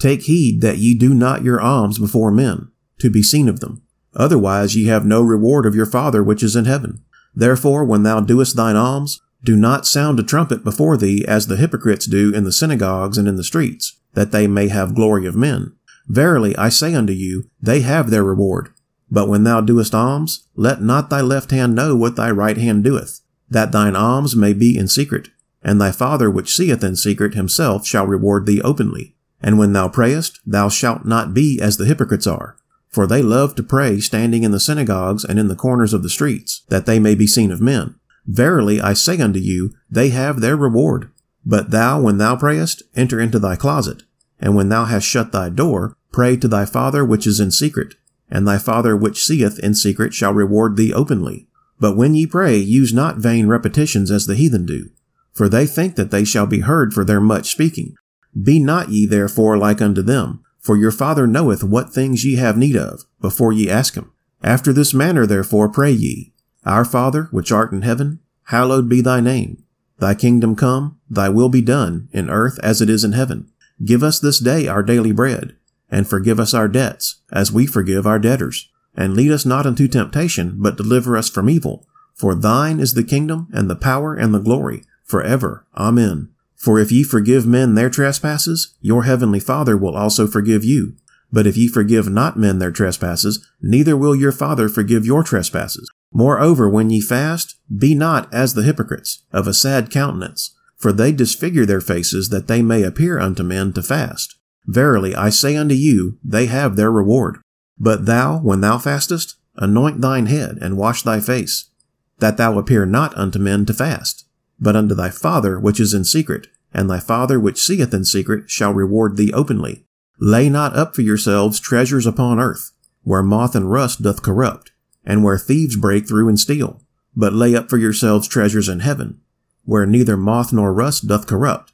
Take 0.00 0.22
heed 0.22 0.62
that 0.62 0.78
ye 0.78 0.96
do 0.96 1.12
not 1.12 1.44
your 1.44 1.60
alms 1.60 1.98
before 1.98 2.30
men, 2.30 2.70
to 3.00 3.10
be 3.10 3.22
seen 3.22 3.48
of 3.48 3.60
them. 3.60 3.82
Otherwise 4.14 4.74
ye 4.74 4.86
have 4.86 5.04
no 5.04 5.22
reward 5.22 5.66
of 5.66 5.74
your 5.74 5.86
Father 5.86 6.22
which 6.22 6.42
is 6.42 6.56
in 6.56 6.64
heaven. 6.64 7.04
Therefore, 7.34 7.84
when 7.84 8.02
thou 8.02 8.20
doest 8.20 8.56
thine 8.56 8.76
alms, 8.76 9.20
do 9.44 9.56
not 9.56 9.86
sound 9.86 10.18
a 10.18 10.22
trumpet 10.22 10.64
before 10.64 10.96
thee 10.96 11.24
as 11.26 11.46
the 11.46 11.56
hypocrites 11.56 12.06
do 12.06 12.32
in 12.34 12.44
the 12.44 12.52
synagogues 12.52 13.18
and 13.18 13.28
in 13.28 13.36
the 13.36 13.44
streets, 13.44 13.99
that 14.14 14.32
they 14.32 14.46
may 14.46 14.68
have 14.68 14.94
glory 14.94 15.26
of 15.26 15.36
men. 15.36 15.74
Verily, 16.08 16.56
I 16.56 16.68
say 16.68 16.94
unto 16.94 17.12
you, 17.12 17.48
they 17.62 17.80
have 17.80 18.10
their 18.10 18.24
reward. 18.24 18.70
But 19.10 19.28
when 19.28 19.44
thou 19.44 19.60
doest 19.60 19.94
alms, 19.94 20.46
let 20.54 20.82
not 20.82 21.10
thy 21.10 21.20
left 21.20 21.50
hand 21.50 21.74
know 21.74 21.96
what 21.96 22.16
thy 22.16 22.30
right 22.30 22.56
hand 22.56 22.84
doeth, 22.84 23.20
that 23.48 23.72
thine 23.72 23.96
alms 23.96 24.36
may 24.36 24.52
be 24.52 24.76
in 24.76 24.88
secret, 24.88 25.28
and 25.62 25.80
thy 25.80 25.92
Father 25.92 26.30
which 26.30 26.54
seeth 26.54 26.82
in 26.82 26.96
secret 26.96 27.34
himself 27.34 27.86
shall 27.86 28.06
reward 28.06 28.46
thee 28.46 28.60
openly. 28.62 29.14
And 29.42 29.58
when 29.58 29.72
thou 29.72 29.88
prayest, 29.88 30.40
thou 30.46 30.68
shalt 30.68 31.04
not 31.04 31.34
be 31.34 31.60
as 31.60 31.76
the 31.76 31.86
hypocrites 31.86 32.26
are, 32.26 32.56
for 32.88 33.06
they 33.06 33.22
love 33.22 33.54
to 33.54 33.62
pray 33.62 34.00
standing 34.00 34.42
in 34.42 34.50
the 34.50 34.60
synagogues 34.60 35.24
and 35.24 35.38
in 35.38 35.48
the 35.48 35.56
corners 35.56 35.94
of 35.94 36.02
the 36.02 36.10
streets, 36.10 36.62
that 36.68 36.86
they 36.86 36.98
may 36.98 37.14
be 37.14 37.26
seen 37.26 37.50
of 37.50 37.60
men. 37.60 37.94
Verily 38.26 38.80
I 38.80 38.92
say 38.92 39.20
unto 39.20 39.38
you, 39.38 39.72
they 39.90 40.10
have 40.10 40.40
their 40.40 40.56
reward. 40.56 41.10
But 41.44 41.70
thou, 41.70 42.00
when 42.00 42.18
thou 42.18 42.36
prayest, 42.36 42.82
enter 42.94 43.18
into 43.18 43.38
thy 43.38 43.56
closet, 43.56 44.02
and 44.38 44.54
when 44.54 44.68
thou 44.68 44.84
hast 44.84 45.06
shut 45.06 45.32
thy 45.32 45.48
door, 45.48 45.96
pray 46.12 46.36
to 46.36 46.48
thy 46.48 46.64
Father 46.64 47.04
which 47.04 47.26
is 47.26 47.40
in 47.40 47.50
secret, 47.50 47.94
and 48.30 48.46
thy 48.46 48.58
Father 48.58 48.96
which 48.96 49.24
seeth 49.24 49.58
in 49.58 49.74
secret 49.74 50.14
shall 50.14 50.32
reward 50.32 50.76
thee 50.76 50.92
openly. 50.92 51.48
But 51.78 51.96
when 51.96 52.14
ye 52.14 52.26
pray, 52.26 52.58
use 52.58 52.92
not 52.92 53.16
vain 53.16 53.46
repetitions 53.46 54.10
as 54.10 54.26
the 54.26 54.34
heathen 54.34 54.66
do, 54.66 54.90
for 55.32 55.48
they 55.48 55.66
think 55.66 55.96
that 55.96 56.10
they 56.10 56.24
shall 56.24 56.46
be 56.46 56.60
heard 56.60 56.92
for 56.92 57.04
their 57.04 57.20
much 57.20 57.50
speaking. 57.50 57.94
Be 58.40 58.60
not 58.60 58.90
ye 58.90 59.06
therefore 59.06 59.56
like 59.56 59.80
unto 59.80 60.02
them, 60.02 60.44
for 60.58 60.76
your 60.76 60.90
Father 60.90 61.26
knoweth 61.26 61.64
what 61.64 61.92
things 61.92 62.24
ye 62.24 62.36
have 62.36 62.58
need 62.58 62.76
of, 62.76 63.04
before 63.20 63.52
ye 63.52 63.70
ask 63.70 63.94
him. 63.94 64.12
After 64.42 64.72
this 64.72 64.94
manner 64.94 65.26
therefore 65.26 65.68
pray 65.68 65.90
ye, 65.90 66.32
Our 66.64 66.84
Father, 66.84 67.28
which 67.30 67.50
art 67.50 67.72
in 67.72 67.82
heaven, 67.82 68.20
hallowed 68.44 68.88
be 68.88 69.00
thy 69.00 69.20
name. 69.20 69.64
Thy 70.00 70.14
kingdom 70.14 70.56
come, 70.56 70.98
thy 71.08 71.28
will 71.28 71.48
be 71.48 71.62
done, 71.62 72.08
in 72.12 72.28
earth 72.30 72.58
as 72.62 72.80
it 72.80 72.90
is 72.90 73.04
in 73.04 73.12
heaven. 73.12 73.50
Give 73.84 74.02
us 74.02 74.18
this 74.18 74.38
day 74.38 74.66
our 74.66 74.82
daily 74.82 75.12
bread, 75.12 75.56
and 75.90 76.08
forgive 76.08 76.40
us 76.40 76.54
our 76.54 76.68
debts, 76.68 77.20
as 77.30 77.52
we 77.52 77.66
forgive 77.66 78.06
our 78.06 78.18
debtors 78.18 78.70
and 78.94 79.14
lead 79.14 79.30
us 79.30 79.46
not 79.46 79.66
into 79.66 79.88
temptation, 79.88 80.56
but 80.58 80.76
deliver 80.76 81.16
us 81.16 81.28
from 81.28 81.48
evil. 81.48 81.86
For 82.14 82.34
thine 82.34 82.80
is 82.80 82.94
the 82.94 83.04
kingdom, 83.04 83.48
and 83.52 83.70
the 83.70 83.76
power, 83.76 84.14
and 84.14 84.34
the 84.34 84.40
glory, 84.40 84.84
forever. 85.04 85.66
Amen. 85.76 86.30
For 86.56 86.78
if 86.78 86.92
ye 86.92 87.02
forgive 87.02 87.46
men 87.46 87.74
their 87.74 87.88
trespasses, 87.88 88.76
your 88.80 89.04
heavenly 89.04 89.40
Father 89.40 89.76
will 89.76 89.96
also 89.96 90.26
forgive 90.26 90.64
you. 90.64 90.96
But 91.32 91.46
if 91.46 91.56
ye 91.56 91.68
forgive 91.68 92.10
not 92.10 92.36
men 92.36 92.58
their 92.58 92.72
trespasses, 92.72 93.46
neither 93.62 93.96
will 93.96 94.14
your 94.14 94.32
Father 94.32 94.68
forgive 94.68 95.06
your 95.06 95.22
trespasses. 95.22 95.88
Moreover, 96.12 96.68
when 96.68 96.90
ye 96.90 97.00
fast, 97.00 97.56
be 97.74 97.94
not 97.94 98.32
as 98.32 98.54
the 98.54 98.62
hypocrites, 98.62 99.22
of 99.32 99.46
a 99.46 99.54
sad 99.54 99.90
countenance, 99.90 100.54
for 100.76 100.92
they 100.92 101.12
disfigure 101.12 101.66
their 101.66 101.80
faces 101.80 102.30
that 102.30 102.48
they 102.48 102.62
may 102.62 102.82
appear 102.82 103.18
unto 103.18 103.42
men 103.42 103.72
to 103.74 103.82
fast. 103.82 104.36
Verily, 104.66 105.14
I 105.14 105.30
say 105.30 105.56
unto 105.56 105.74
you, 105.74 106.18
they 106.24 106.46
have 106.46 106.76
their 106.76 106.90
reward. 106.90 107.38
But 107.78 108.06
thou, 108.06 108.38
when 108.38 108.60
thou 108.60 108.78
fastest, 108.78 109.36
anoint 109.56 110.00
thine 110.00 110.26
head 110.26 110.58
and 110.60 110.76
wash 110.76 111.02
thy 111.02 111.20
face, 111.20 111.70
that 112.18 112.36
thou 112.36 112.58
appear 112.58 112.86
not 112.86 113.16
unto 113.16 113.38
men 113.38 113.64
to 113.66 113.74
fast, 113.74 114.26
but 114.58 114.76
unto 114.76 114.94
thy 114.94 115.10
Father 115.10 115.58
which 115.58 115.80
is 115.80 115.94
in 115.94 116.04
secret, 116.04 116.46
and 116.72 116.88
thy 116.88 117.00
Father 117.00 117.40
which 117.40 117.60
seeth 117.60 117.92
in 117.94 118.04
secret 118.04 118.50
shall 118.50 118.72
reward 118.72 119.16
thee 119.16 119.32
openly. 119.32 119.84
Lay 120.18 120.48
not 120.48 120.76
up 120.76 120.94
for 120.94 121.02
yourselves 121.02 121.58
treasures 121.58 122.06
upon 122.06 122.38
earth, 122.38 122.72
where 123.02 123.22
moth 123.22 123.54
and 123.54 123.70
rust 123.70 124.02
doth 124.02 124.22
corrupt, 124.22 124.69
and 125.04 125.24
where 125.24 125.38
thieves 125.38 125.76
break 125.76 126.06
through 126.06 126.28
and 126.28 126.38
steal, 126.38 126.82
but 127.16 127.32
lay 127.32 127.54
up 127.54 127.70
for 127.70 127.78
yourselves 127.78 128.28
treasures 128.28 128.68
in 128.68 128.80
heaven, 128.80 129.20
where 129.64 129.86
neither 129.86 130.16
moth 130.16 130.52
nor 130.52 130.72
rust 130.72 131.06
doth 131.06 131.26
corrupt, 131.26 131.72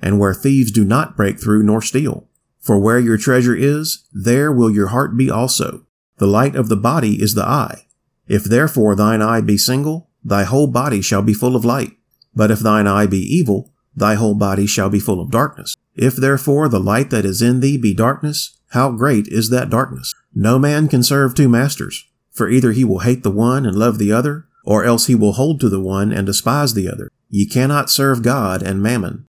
and 0.00 0.18
where 0.18 0.34
thieves 0.34 0.70
do 0.70 0.84
not 0.84 1.16
break 1.16 1.40
through 1.40 1.62
nor 1.62 1.80
steal. 1.82 2.28
For 2.60 2.78
where 2.78 2.98
your 2.98 3.16
treasure 3.16 3.54
is, 3.54 4.04
there 4.12 4.50
will 4.52 4.70
your 4.70 4.88
heart 4.88 5.16
be 5.16 5.30
also. 5.30 5.86
The 6.18 6.26
light 6.26 6.56
of 6.56 6.68
the 6.68 6.76
body 6.76 7.22
is 7.22 7.34
the 7.34 7.44
eye. 7.44 7.86
If 8.26 8.44
therefore 8.44 8.96
thine 8.96 9.22
eye 9.22 9.40
be 9.40 9.56
single, 9.56 10.10
thy 10.24 10.44
whole 10.44 10.66
body 10.66 11.00
shall 11.00 11.22
be 11.22 11.34
full 11.34 11.54
of 11.54 11.64
light. 11.64 11.92
But 12.34 12.50
if 12.50 12.58
thine 12.58 12.86
eye 12.86 13.06
be 13.06 13.20
evil, 13.20 13.72
thy 13.94 14.14
whole 14.14 14.34
body 14.34 14.66
shall 14.66 14.90
be 14.90 14.98
full 14.98 15.20
of 15.20 15.30
darkness. 15.30 15.76
If 15.94 16.16
therefore 16.16 16.68
the 16.68 16.80
light 16.80 17.10
that 17.10 17.24
is 17.24 17.40
in 17.40 17.60
thee 17.60 17.78
be 17.78 17.94
darkness, 17.94 18.58
how 18.70 18.90
great 18.90 19.28
is 19.28 19.50
that 19.50 19.70
darkness? 19.70 20.14
No 20.34 20.58
man 20.58 20.88
can 20.88 21.02
serve 21.02 21.34
two 21.34 21.48
masters, 21.48 22.04
for 22.36 22.48
either 22.48 22.72
he 22.72 22.84
will 22.84 23.00
hate 23.00 23.22
the 23.22 23.30
one 23.30 23.64
and 23.64 23.74
love 23.76 23.98
the 23.98 24.12
other, 24.12 24.46
or 24.64 24.84
else 24.84 25.06
he 25.06 25.14
will 25.14 25.32
hold 25.32 25.58
to 25.60 25.68
the 25.68 25.80
one 25.80 26.12
and 26.12 26.26
despise 26.26 26.74
the 26.74 26.88
other. 26.88 27.08
Ye 27.30 27.46
cannot 27.46 27.90
serve 27.90 28.22
God 28.22 28.62
and 28.62 28.82
mammon. 28.82 29.26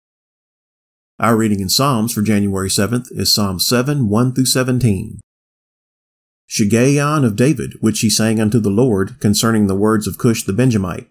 Our 1.20 1.36
reading 1.36 1.60
in 1.60 1.70
Psalms 1.70 2.14
for 2.14 2.22
January 2.22 2.70
7th 2.70 3.08
is 3.12 3.34
Psalm 3.34 3.60
7, 3.60 4.10
1 4.10 4.34
through 4.34 4.46
17. 4.46 5.20
Shiggaion 6.50 7.26
of 7.26 7.36
David, 7.36 7.76
which 7.82 8.00
he 8.00 8.10
sang 8.10 8.40
unto 8.40 8.60
the 8.60 8.70
Lord 8.70 9.20
concerning 9.20 9.68
the 9.68 9.76
words 9.76 10.08
of 10.08 10.18
Cush 10.18 10.44
the 10.44 10.54
Benjamite. 10.54 11.08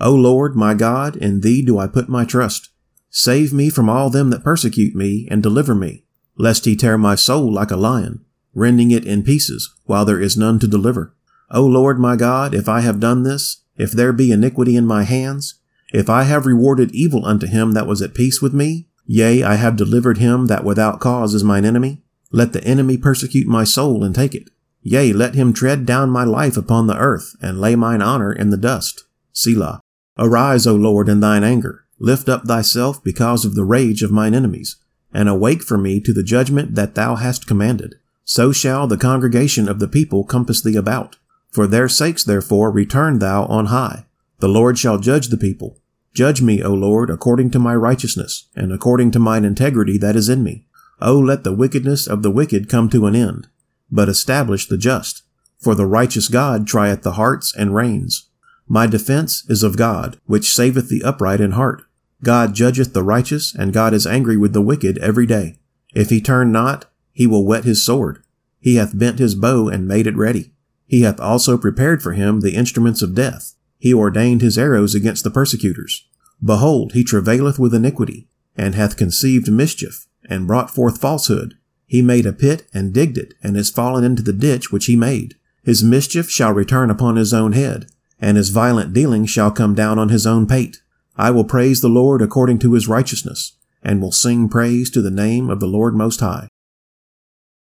O 0.00 0.14
Lord, 0.14 0.56
my 0.56 0.74
God, 0.74 1.16
in 1.16 1.40
thee 1.40 1.62
do 1.62 1.78
I 1.78 1.86
put 1.86 2.08
my 2.08 2.24
trust. 2.24 2.70
Save 3.10 3.52
me 3.52 3.70
from 3.70 3.88
all 3.88 4.10
them 4.10 4.30
that 4.30 4.42
persecute 4.42 4.94
me, 4.94 5.28
and 5.30 5.42
deliver 5.42 5.74
me, 5.74 6.04
lest 6.36 6.64
he 6.64 6.74
tear 6.74 6.98
my 6.98 7.14
soul 7.14 7.52
like 7.52 7.70
a 7.70 7.76
lion, 7.76 8.23
rending 8.54 8.90
it 8.90 9.04
in 9.04 9.22
pieces, 9.22 9.74
while 9.84 10.04
there 10.04 10.20
is 10.20 10.36
none 10.36 10.58
to 10.60 10.66
deliver. 10.66 11.14
O 11.50 11.64
Lord 11.64 11.98
my 11.98 12.16
God, 12.16 12.54
if 12.54 12.68
I 12.68 12.80
have 12.80 13.00
done 13.00 13.22
this, 13.22 13.62
if 13.76 13.92
there 13.92 14.12
be 14.12 14.32
iniquity 14.32 14.76
in 14.76 14.86
my 14.86 15.02
hands, 15.02 15.54
if 15.92 16.08
I 16.08 16.24
have 16.24 16.46
rewarded 16.46 16.94
evil 16.94 17.24
unto 17.26 17.46
him 17.46 17.72
that 17.72 17.86
was 17.86 18.00
at 18.02 18.14
peace 18.14 18.40
with 18.40 18.54
me, 18.54 18.88
yea, 19.06 19.42
I 19.42 19.56
have 19.56 19.76
delivered 19.76 20.18
him 20.18 20.46
that 20.46 20.64
without 20.64 21.00
cause 21.00 21.34
is 21.34 21.44
mine 21.44 21.64
enemy, 21.64 22.02
let 22.32 22.52
the 22.52 22.64
enemy 22.64 22.96
persecute 22.96 23.46
my 23.46 23.64
soul 23.64 24.02
and 24.02 24.14
take 24.14 24.34
it. 24.34 24.50
Yea, 24.82 25.12
let 25.12 25.34
him 25.34 25.52
tread 25.52 25.86
down 25.86 26.10
my 26.10 26.24
life 26.24 26.56
upon 26.56 26.86
the 26.86 26.96
earth, 26.96 27.36
and 27.40 27.60
lay 27.60 27.76
mine 27.76 28.02
honor 28.02 28.32
in 28.32 28.50
the 28.50 28.56
dust. 28.56 29.04
Selah. 29.32 29.80
Arise, 30.18 30.66
O 30.66 30.74
Lord, 30.74 31.08
in 31.08 31.20
thine 31.20 31.44
anger. 31.44 31.84
Lift 31.98 32.28
up 32.28 32.44
thyself 32.44 33.02
because 33.02 33.44
of 33.44 33.54
the 33.54 33.64
rage 33.64 34.02
of 34.02 34.10
mine 34.10 34.34
enemies, 34.34 34.76
and 35.12 35.28
awake 35.28 35.62
for 35.62 35.78
me 35.78 36.00
to 36.00 36.12
the 36.12 36.22
judgment 36.22 36.74
that 36.74 36.96
thou 36.96 37.14
hast 37.14 37.46
commanded. 37.46 37.94
So 38.24 38.52
shall 38.52 38.86
the 38.86 38.96
congregation 38.96 39.68
of 39.68 39.78
the 39.78 39.88
people 39.88 40.24
compass 40.24 40.62
thee 40.62 40.76
about. 40.76 41.16
For 41.50 41.66
their 41.66 41.88
sakes, 41.88 42.24
therefore, 42.24 42.70
return 42.70 43.18
thou 43.18 43.44
on 43.46 43.66
high. 43.66 44.06
The 44.40 44.48
Lord 44.48 44.78
shall 44.78 44.98
judge 44.98 45.28
the 45.28 45.36
people. 45.36 45.78
Judge 46.12 46.40
me, 46.40 46.62
O 46.62 46.72
Lord, 46.72 47.10
according 47.10 47.50
to 47.50 47.58
my 47.58 47.74
righteousness, 47.74 48.48
and 48.54 48.72
according 48.72 49.10
to 49.12 49.18
mine 49.18 49.44
integrity 49.44 49.98
that 49.98 50.16
is 50.16 50.28
in 50.28 50.42
me. 50.42 50.66
O 51.00 51.18
let 51.18 51.44
the 51.44 51.52
wickedness 51.52 52.06
of 52.06 52.22
the 52.22 52.30
wicked 52.30 52.68
come 52.68 52.88
to 52.90 53.06
an 53.06 53.14
end, 53.16 53.48
but 53.90 54.08
establish 54.08 54.66
the 54.66 54.78
just. 54.78 55.22
For 55.58 55.74
the 55.74 55.86
righteous 55.86 56.28
God 56.28 56.66
trieth 56.66 57.02
the 57.02 57.12
hearts 57.12 57.54
and 57.54 57.74
reins. 57.74 58.28
My 58.66 58.86
defense 58.86 59.44
is 59.48 59.62
of 59.62 59.76
God, 59.76 60.18
which 60.26 60.54
saveth 60.54 60.88
the 60.88 61.02
upright 61.02 61.40
in 61.40 61.52
heart. 61.52 61.82
God 62.22 62.54
judgeth 62.54 62.94
the 62.94 63.02
righteous, 63.02 63.54
and 63.54 63.72
God 63.72 63.92
is 63.92 64.06
angry 64.06 64.36
with 64.36 64.52
the 64.52 64.62
wicked 64.62 64.98
every 64.98 65.26
day. 65.26 65.58
If 65.94 66.10
he 66.10 66.20
turn 66.20 66.52
not, 66.52 66.86
he 67.14 67.26
will 67.26 67.46
whet 67.46 67.64
his 67.64 67.82
sword. 67.82 68.22
He 68.60 68.74
hath 68.74 68.98
bent 68.98 69.18
his 69.18 69.34
bow 69.34 69.68
and 69.68 69.88
made 69.88 70.06
it 70.06 70.16
ready. 70.16 70.52
He 70.86 71.02
hath 71.02 71.20
also 71.20 71.56
prepared 71.56 72.02
for 72.02 72.12
him 72.12 72.40
the 72.40 72.54
instruments 72.54 73.00
of 73.00 73.14
death. 73.14 73.54
He 73.78 73.94
ordained 73.94 74.42
his 74.42 74.58
arrows 74.58 74.94
against 74.94 75.24
the 75.24 75.30
persecutors. 75.30 76.06
Behold, 76.44 76.92
he 76.92 77.04
travaileth 77.04 77.58
with 77.58 77.74
iniquity, 77.74 78.28
and 78.56 78.74
hath 78.74 78.96
conceived 78.96 79.50
mischief, 79.50 80.06
and 80.28 80.46
brought 80.46 80.70
forth 80.70 81.00
falsehood. 81.00 81.54
He 81.86 82.02
made 82.02 82.26
a 82.26 82.32
pit 82.32 82.66
and 82.74 82.92
digged 82.92 83.16
it, 83.16 83.34
and 83.42 83.56
is 83.56 83.70
fallen 83.70 84.04
into 84.04 84.22
the 84.22 84.32
ditch 84.32 84.72
which 84.72 84.86
he 84.86 84.96
made. 84.96 85.36
His 85.62 85.84
mischief 85.84 86.28
shall 86.28 86.52
return 86.52 86.90
upon 86.90 87.16
his 87.16 87.32
own 87.32 87.52
head, 87.52 87.86
and 88.20 88.36
his 88.36 88.50
violent 88.50 88.92
dealing 88.92 89.26
shall 89.26 89.50
come 89.50 89.74
down 89.74 89.98
on 89.98 90.08
his 90.08 90.26
own 90.26 90.46
pate. 90.46 90.82
I 91.16 91.30
will 91.30 91.44
praise 91.44 91.80
the 91.80 91.88
Lord 91.88 92.20
according 92.20 92.58
to 92.60 92.72
his 92.72 92.88
righteousness, 92.88 93.52
and 93.82 94.00
will 94.00 94.12
sing 94.12 94.48
praise 94.48 94.90
to 94.90 95.02
the 95.02 95.10
name 95.10 95.50
of 95.50 95.60
the 95.60 95.66
Lord 95.66 95.94
Most 95.94 96.20
High. 96.20 96.48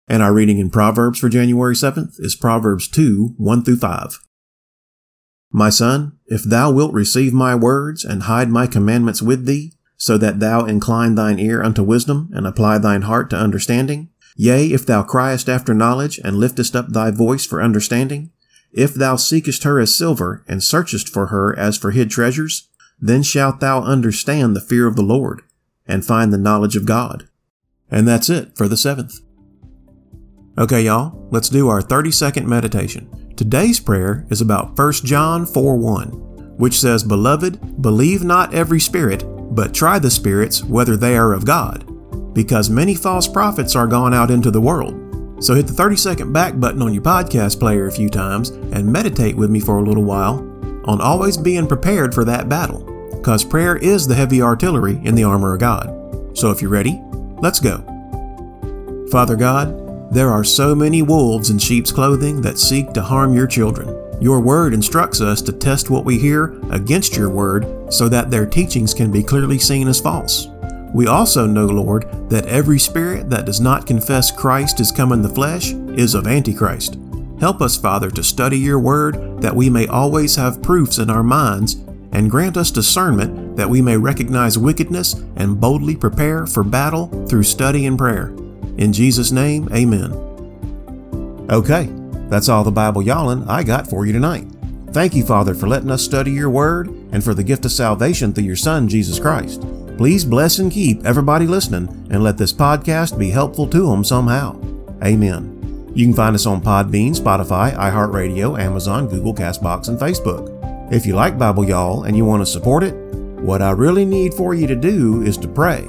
And 0.09 0.23
our 0.23 0.33
reading 0.33 0.59
in 0.59 0.71
Proverbs 0.71 1.19
for 1.19 1.29
January 1.29 1.75
7th 1.75 2.15
is 2.19 2.35
Proverbs 2.35 2.89
2, 2.89 3.35
1 3.37 3.63
through 3.63 3.77
5. 3.77 4.19
My 5.53 5.69
son, 5.69 6.19
if 6.27 6.43
thou 6.43 6.71
wilt 6.71 6.95
receive 6.95 7.35
my 7.35 7.55
words 7.55 8.05
and 8.05 8.23
hide 8.23 8.49
my 8.49 8.67
commandments 8.67 9.21
with 9.21 9.45
thee, 9.45 9.75
so 9.99 10.17
that 10.17 10.41
thou 10.41 10.65
incline 10.65 11.15
thine 11.15 11.39
ear 11.39 11.63
unto 11.63 11.83
wisdom 11.83 12.31
and 12.33 12.47
apply 12.47 12.79
thine 12.79 13.03
heart 13.03 13.29
to 13.31 13.37
understanding, 13.37 14.09
yea, 14.35 14.73
if 14.73 14.87
thou 14.87 15.03
criest 15.03 15.49
after 15.49 15.75
knowledge 15.75 16.19
and 16.25 16.39
liftest 16.39 16.75
up 16.75 16.89
thy 16.89 17.11
voice 17.11 17.45
for 17.45 17.61
understanding, 17.61 18.31
if 18.73 18.95
thou 18.95 19.17
seekest 19.17 19.65
her 19.65 19.79
as 19.79 19.95
silver 19.95 20.43
and 20.49 20.63
searchest 20.63 21.09
for 21.09 21.27
her 21.27 21.59
as 21.59 21.77
for 21.77 21.91
hid 21.91 22.11
treasures, 22.11 22.69
then 22.99 23.23
shalt 23.23 23.61
thou 23.61 23.83
understand 23.83 24.57
the 24.57 24.61
fear 24.61 24.87
of 24.87 24.97
the 24.97 25.03
Lord 25.03 25.43
and 25.87 26.05
find 26.05 26.33
the 26.33 26.39
knowledge 26.39 26.77
of 26.77 26.87
God. 26.87 27.29
And 27.91 28.07
that's 28.07 28.31
it 28.31 28.57
for 28.57 28.69
the 28.69 28.77
seventh. 28.77 29.21
Okay, 30.59 30.83
y'all, 30.83 31.17
let's 31.31 31.49
do 31.49 31.69
our 31.69 31.81
30 31.81 32.11
second 32.11 32.49
meditation. 32.49 33.33
Today's 33.37 33.79
prayer 33.79 34.27
is 34.29 34.41
about 34.41 34.77
1 34.77 34.93
John 35.05 35.47
4 35.47 35.77
1, 35.77 36.57
which 36.59 36.81
says, 36.81 37.05
Beloved, 37.05 37.81
believe 37.81 38.25
not 38.25 38.53
every 38.53 38.81
spirit, 38.81 39.23
but 39.55 39.73
try 39.73 40.01
the 40.01 40.11
spirits 40.11 40.65
whether 40.65 40.97
they 40.97 41.17
are 41.17 41.33
of 41.33 41.47
God, 41.47 42.35
because 42.35 42.71
many 42.71 42.97
false 42.97 43.29
prophets 43.29 43.77
are 43.77 43.87
gone 43.87 44.13
out 44.13 44.33
into 44.33 44.51
the 44.51 44.61
world. 44.61 45.45
So 45.45 45.55
hit 45.55 45.69
the 45.69 45.73
30 45.73 45.95
second 45.95 46.33
back 46.33 46.59
button 46.59 46.83
on 46.83 46.93
your 46.93 47.05
podcast 47.05 47.61
player 47.61 47.87
a 47.87 47.93
few 47.93 48.09
times 48.09 48.49
and 48.49 48.93
meditate 48.93 49.37
with 49.37 49.51
me 49.51 49.61
for 49.61 49.79
a 49.79 49.85
little 49.85 50.03
while 50.03 50.41
on 50.87 51.01
always 51.01 51.37
being 51.37 51.69
prepared 51.69 52.13
for 52.13 52.25
that 52.25 52.49
battle, 52.49 52.83
because 53.13 53.45
prayer 53.45 53.77
is 53.77 54.09
the 54.09 54.15
heavy 54.17 54.43
artillery 54.43 55.01
in 55.05 55.15
the 55.15 55.23
armor 55.23 55.55
of 55.55 55.61
God. 55.61 56.37
So 56.37 56.51
if 56.51 56.61
you're 56.61 56.69
ready, 56.69 57.01
let's 57.41 57.61
go. 57.61 57.85
Father 59.13 59.37
God, 59.37 59.88
there 60.11 60.31
are 60.31 60.45
so 60.45 60.75
many 60.75 61.03
wolves 61.03 61.51
in 61.51 61.59
sheep's 61.59 61.93
clothing 61.93 62.41
that 62.41 62.59
seek 62.59 62.93
to 62.95 63.03
harm 63.03 63.35
your 63.35 63.47
children. 63.47 63.95
Your 64.23 64.41
word 64.41 64.73
instructs 64.73 65.21
us 65.21 65.43
to 65.43 65.53
test 65.53 65.91
what 65.91 66.05
we 66.05 66.19
hear 66.19 66.59
against 66.71 67.15
your 67.15 67.29
word 67.29 67.93
so 67.93 68.09
that 68.09 68.31
their 68.31 68.47
teachings 68.47 68.95
can 68.95 69.13
be 69.13 69.23
clearly 69.23 69.59
seen 69.59 69.87
as 69.87 70.01
false. 70.01 70.49
We 70.95 71.07
also 71.07 71.47
know, 71.47 71.67
Lord, 71.67 72.31
that 72.31 72.47
every 72.47 72.79
spirit 72.79 73.29
that 73.29 73.45
does 73.45 73.61
not 73.61 73.87
confess 73.87 74.33
Christ 74.33 74.81
is 74.81 74.91
come 74.91 75.13
in 75.13 75.21
the 75.21 75.29
flesh 75.29 75.73
is 75.73 76.15
of 76.15 76.27
Antichrist. 76.27 76.99
Help 77.39 77.61
us, 77.61 77.77
Father, 77.77 78.11
to 78.11 78.25
study 78.25 78.59
your 78.59 78.81
word 78.81 79.41
that 79.43 79.55
we 79.55 79.69
may 79.69 79.87
always 79.87 80.35
have 80.37 80.63
proofs 80.63 80.99
in 80.99 81.11
our 81.11 81.23
minds, 81.23 81.75
and 82.13 82.31
grant 82.31 82.57
us 82.57 82.71
discernment 82.71 83.57
that 83.57 83.69
we 83.69 83.83
may 83.83 83.97
recognize 83.97 84.59
wickedness 84.59 85.15
and 85.37 85.61
boldly 85.61 85.95
prepare 85.95 86.47
for 86.47 86.65
battle 86.65 87.27
through 87.27 87.43
study 87.43 87.85
and 87.85 87.99
prayer. 87.99 88.33
In 88.79 88.93
Jesus' 88.93 89.33
name, 89.33 89.69
amen. 89.73 90.13
Okay, 91.51 91.91
that's 92.29 92.49
all 92.49 92.65
the 92.65 92.71
Bible 92.71 93.03
yawling 93.03 93.47
I 93.49 93.65
got 93.65 93.89
for 93.89 94.07
you 94.07 94.13
tonight. 94.13 94.47
Thank 94.93 95.15
you, 95.15 95.25
Father, 95.25 95.55
for 95.55 95.69
letting 95.69 95.91
us 95.91 96.03
study 96.03 96.31
your 96.31 96.49
word 96.49 96.89
and 97.13 97.23
for 97.23 97.35
the 97.35 97.43
gift 97.43 97.65
of 97.65 97.73
salvation 97.73 98.33
through 98.33 98.45
your 98.45 98.57
Son, 98.57 98.89
Jesus 98.89 99.19
Christ. 99.19 99.63
Please 99.99 100.25
bless 100.25 100.61
and 100.61 100.71
keep 100.71 101.05
everybody 101.05 101.47
listening 101.47 101.89
and 102.11 102.23
let 102.23 102.39
this 102.39 102.53
podcast 102.53 103.19
be 103.19 103.31
helpful 103.31 103.67
to 103.67 103.91
them 103.91 104.05
somehow. 104.05 104.59
Amen. 105.05 105.91
You 105.95 106.07
can 106.07 106.15
find 106.15 106.35
us 106.35 106.47
on 106.47 106.63
Podbean, 106.63 107.19
Spotify, 107.19 107.75
iHeartRadio, 107.77 108.61
Amazon, 108.61 109.09
Google, 109.09 109.35
Castbox, 109.35 109.89
and 109.89 109.99
Facebook. 109.99 110.55
If 110.93 111.05
you 111.05 111.15
like 111.15 111.39
Bible 111.39 111.65
Y'all 111.65 112.05
and 112.05 112.17
you 112.17 112.25
want 112.25 112.43
to 112.43 112.47
support 112.47 112.85
it, 112.85 112.95
What 113.39 113.63
I 113.63 113.71
really 113.71 114.05
need 114.05 114.35
for 114.35 114.53
you 114.53 114.67
to 114.67 114.75
do 114.75 115.23
is 115.23 115.39
to 115.39 115.49
pray 115.49 115.87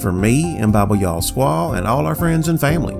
for 0.00 0.12
me 0.12 0.56
and 0.58 0.72
Bible 0.72 0.96
Y'all 0.96 1.20
Squaw 1.20 1.76
and 1.76 1.86
all 1.86 2.06
our 2.06 2.14
friends 2.14 2.48
and 2.48 2.60
family. 2.60 2.94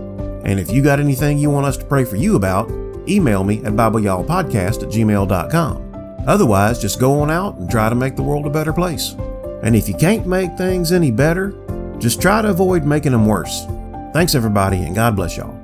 And 0.44 0.60
if 0.60 0.70
you 0.70 0.82
got 0.82 1.00
anything 1.00 1.38
you 1.38 1.50
want 1.50 1.66
us 1.66 1.76
to 1.76 1.84
pray 1.84 2.04
for 2.04 2.16
you 2.16 2.36
about, 2.36 2.70
email 3.08 3.44
me 3.44 3.58
at 3.64 3.72
BibleYallPodcast 3.72 4.82
at 4.82 4.88
gmail.com. 4.88 6.24
Otherwise, 6.26 6.80
just 6.80 7.00
go 7.00 7.20
on 7.20 7.30
out 7.30 7.56
and 7.56 7.70
try 7.70 7.88
to 7.88 7.94
make 7.94 8.16
the 8.16 8.22
world 8.22 8.46
a 8.46 8.50
better 8.50 8.72
place. 8.72 9.14
And 9.62 9.74
if 9.74 9.88
you 9.88 9.94
can't 9.94 10.26
make 10.26 10.56
things 10.56 10.92
any 10.92 11.10
better, 11.10 11.52
just 11.98 12.20
try 12.20 12.42
to 12.42 12.48
avoid 12.48 12.84
making 12.84 13.12
them 13.12 13.26
worse. 13.26 13.64
Thanks, 14.12 14.34
everybody, 14.34 14.78
and 14.78 14.94
God 14.94 15.16
bless 15.16 15.36
y'all. 15.36 15.60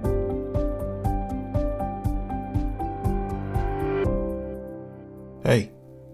Hey, 5.44 5.72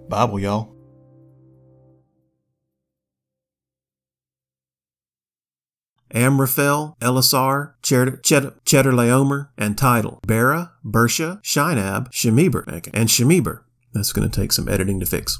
Bible, 0.08 0.38
y'all. 0.38 0.75
Amraphel, 6.14 6.96
Ellasar, 7.00 7.72
Cheddar, 7.82 8.18
Cheddar, 8.18 8.54
Chedorlaomer, 8.64 9.48
and 9.58 9.76
Tidal, 9.76 10.20
Bera, 10.26 10.72
Birsha, 10.84 11.42
Shinab, 11.42 12.10
Shemeber, 12.12 12.66
and 12.94 13.08
Shemeber. 13.08 13.60
That's 13.92 14.12
going 14.12 14.28
to 14.28 14.40
take 14.40 14.52
some 14.52 14.68
editing 14.68 15.00
to 15.00 15.06
fix. 15.06 15.38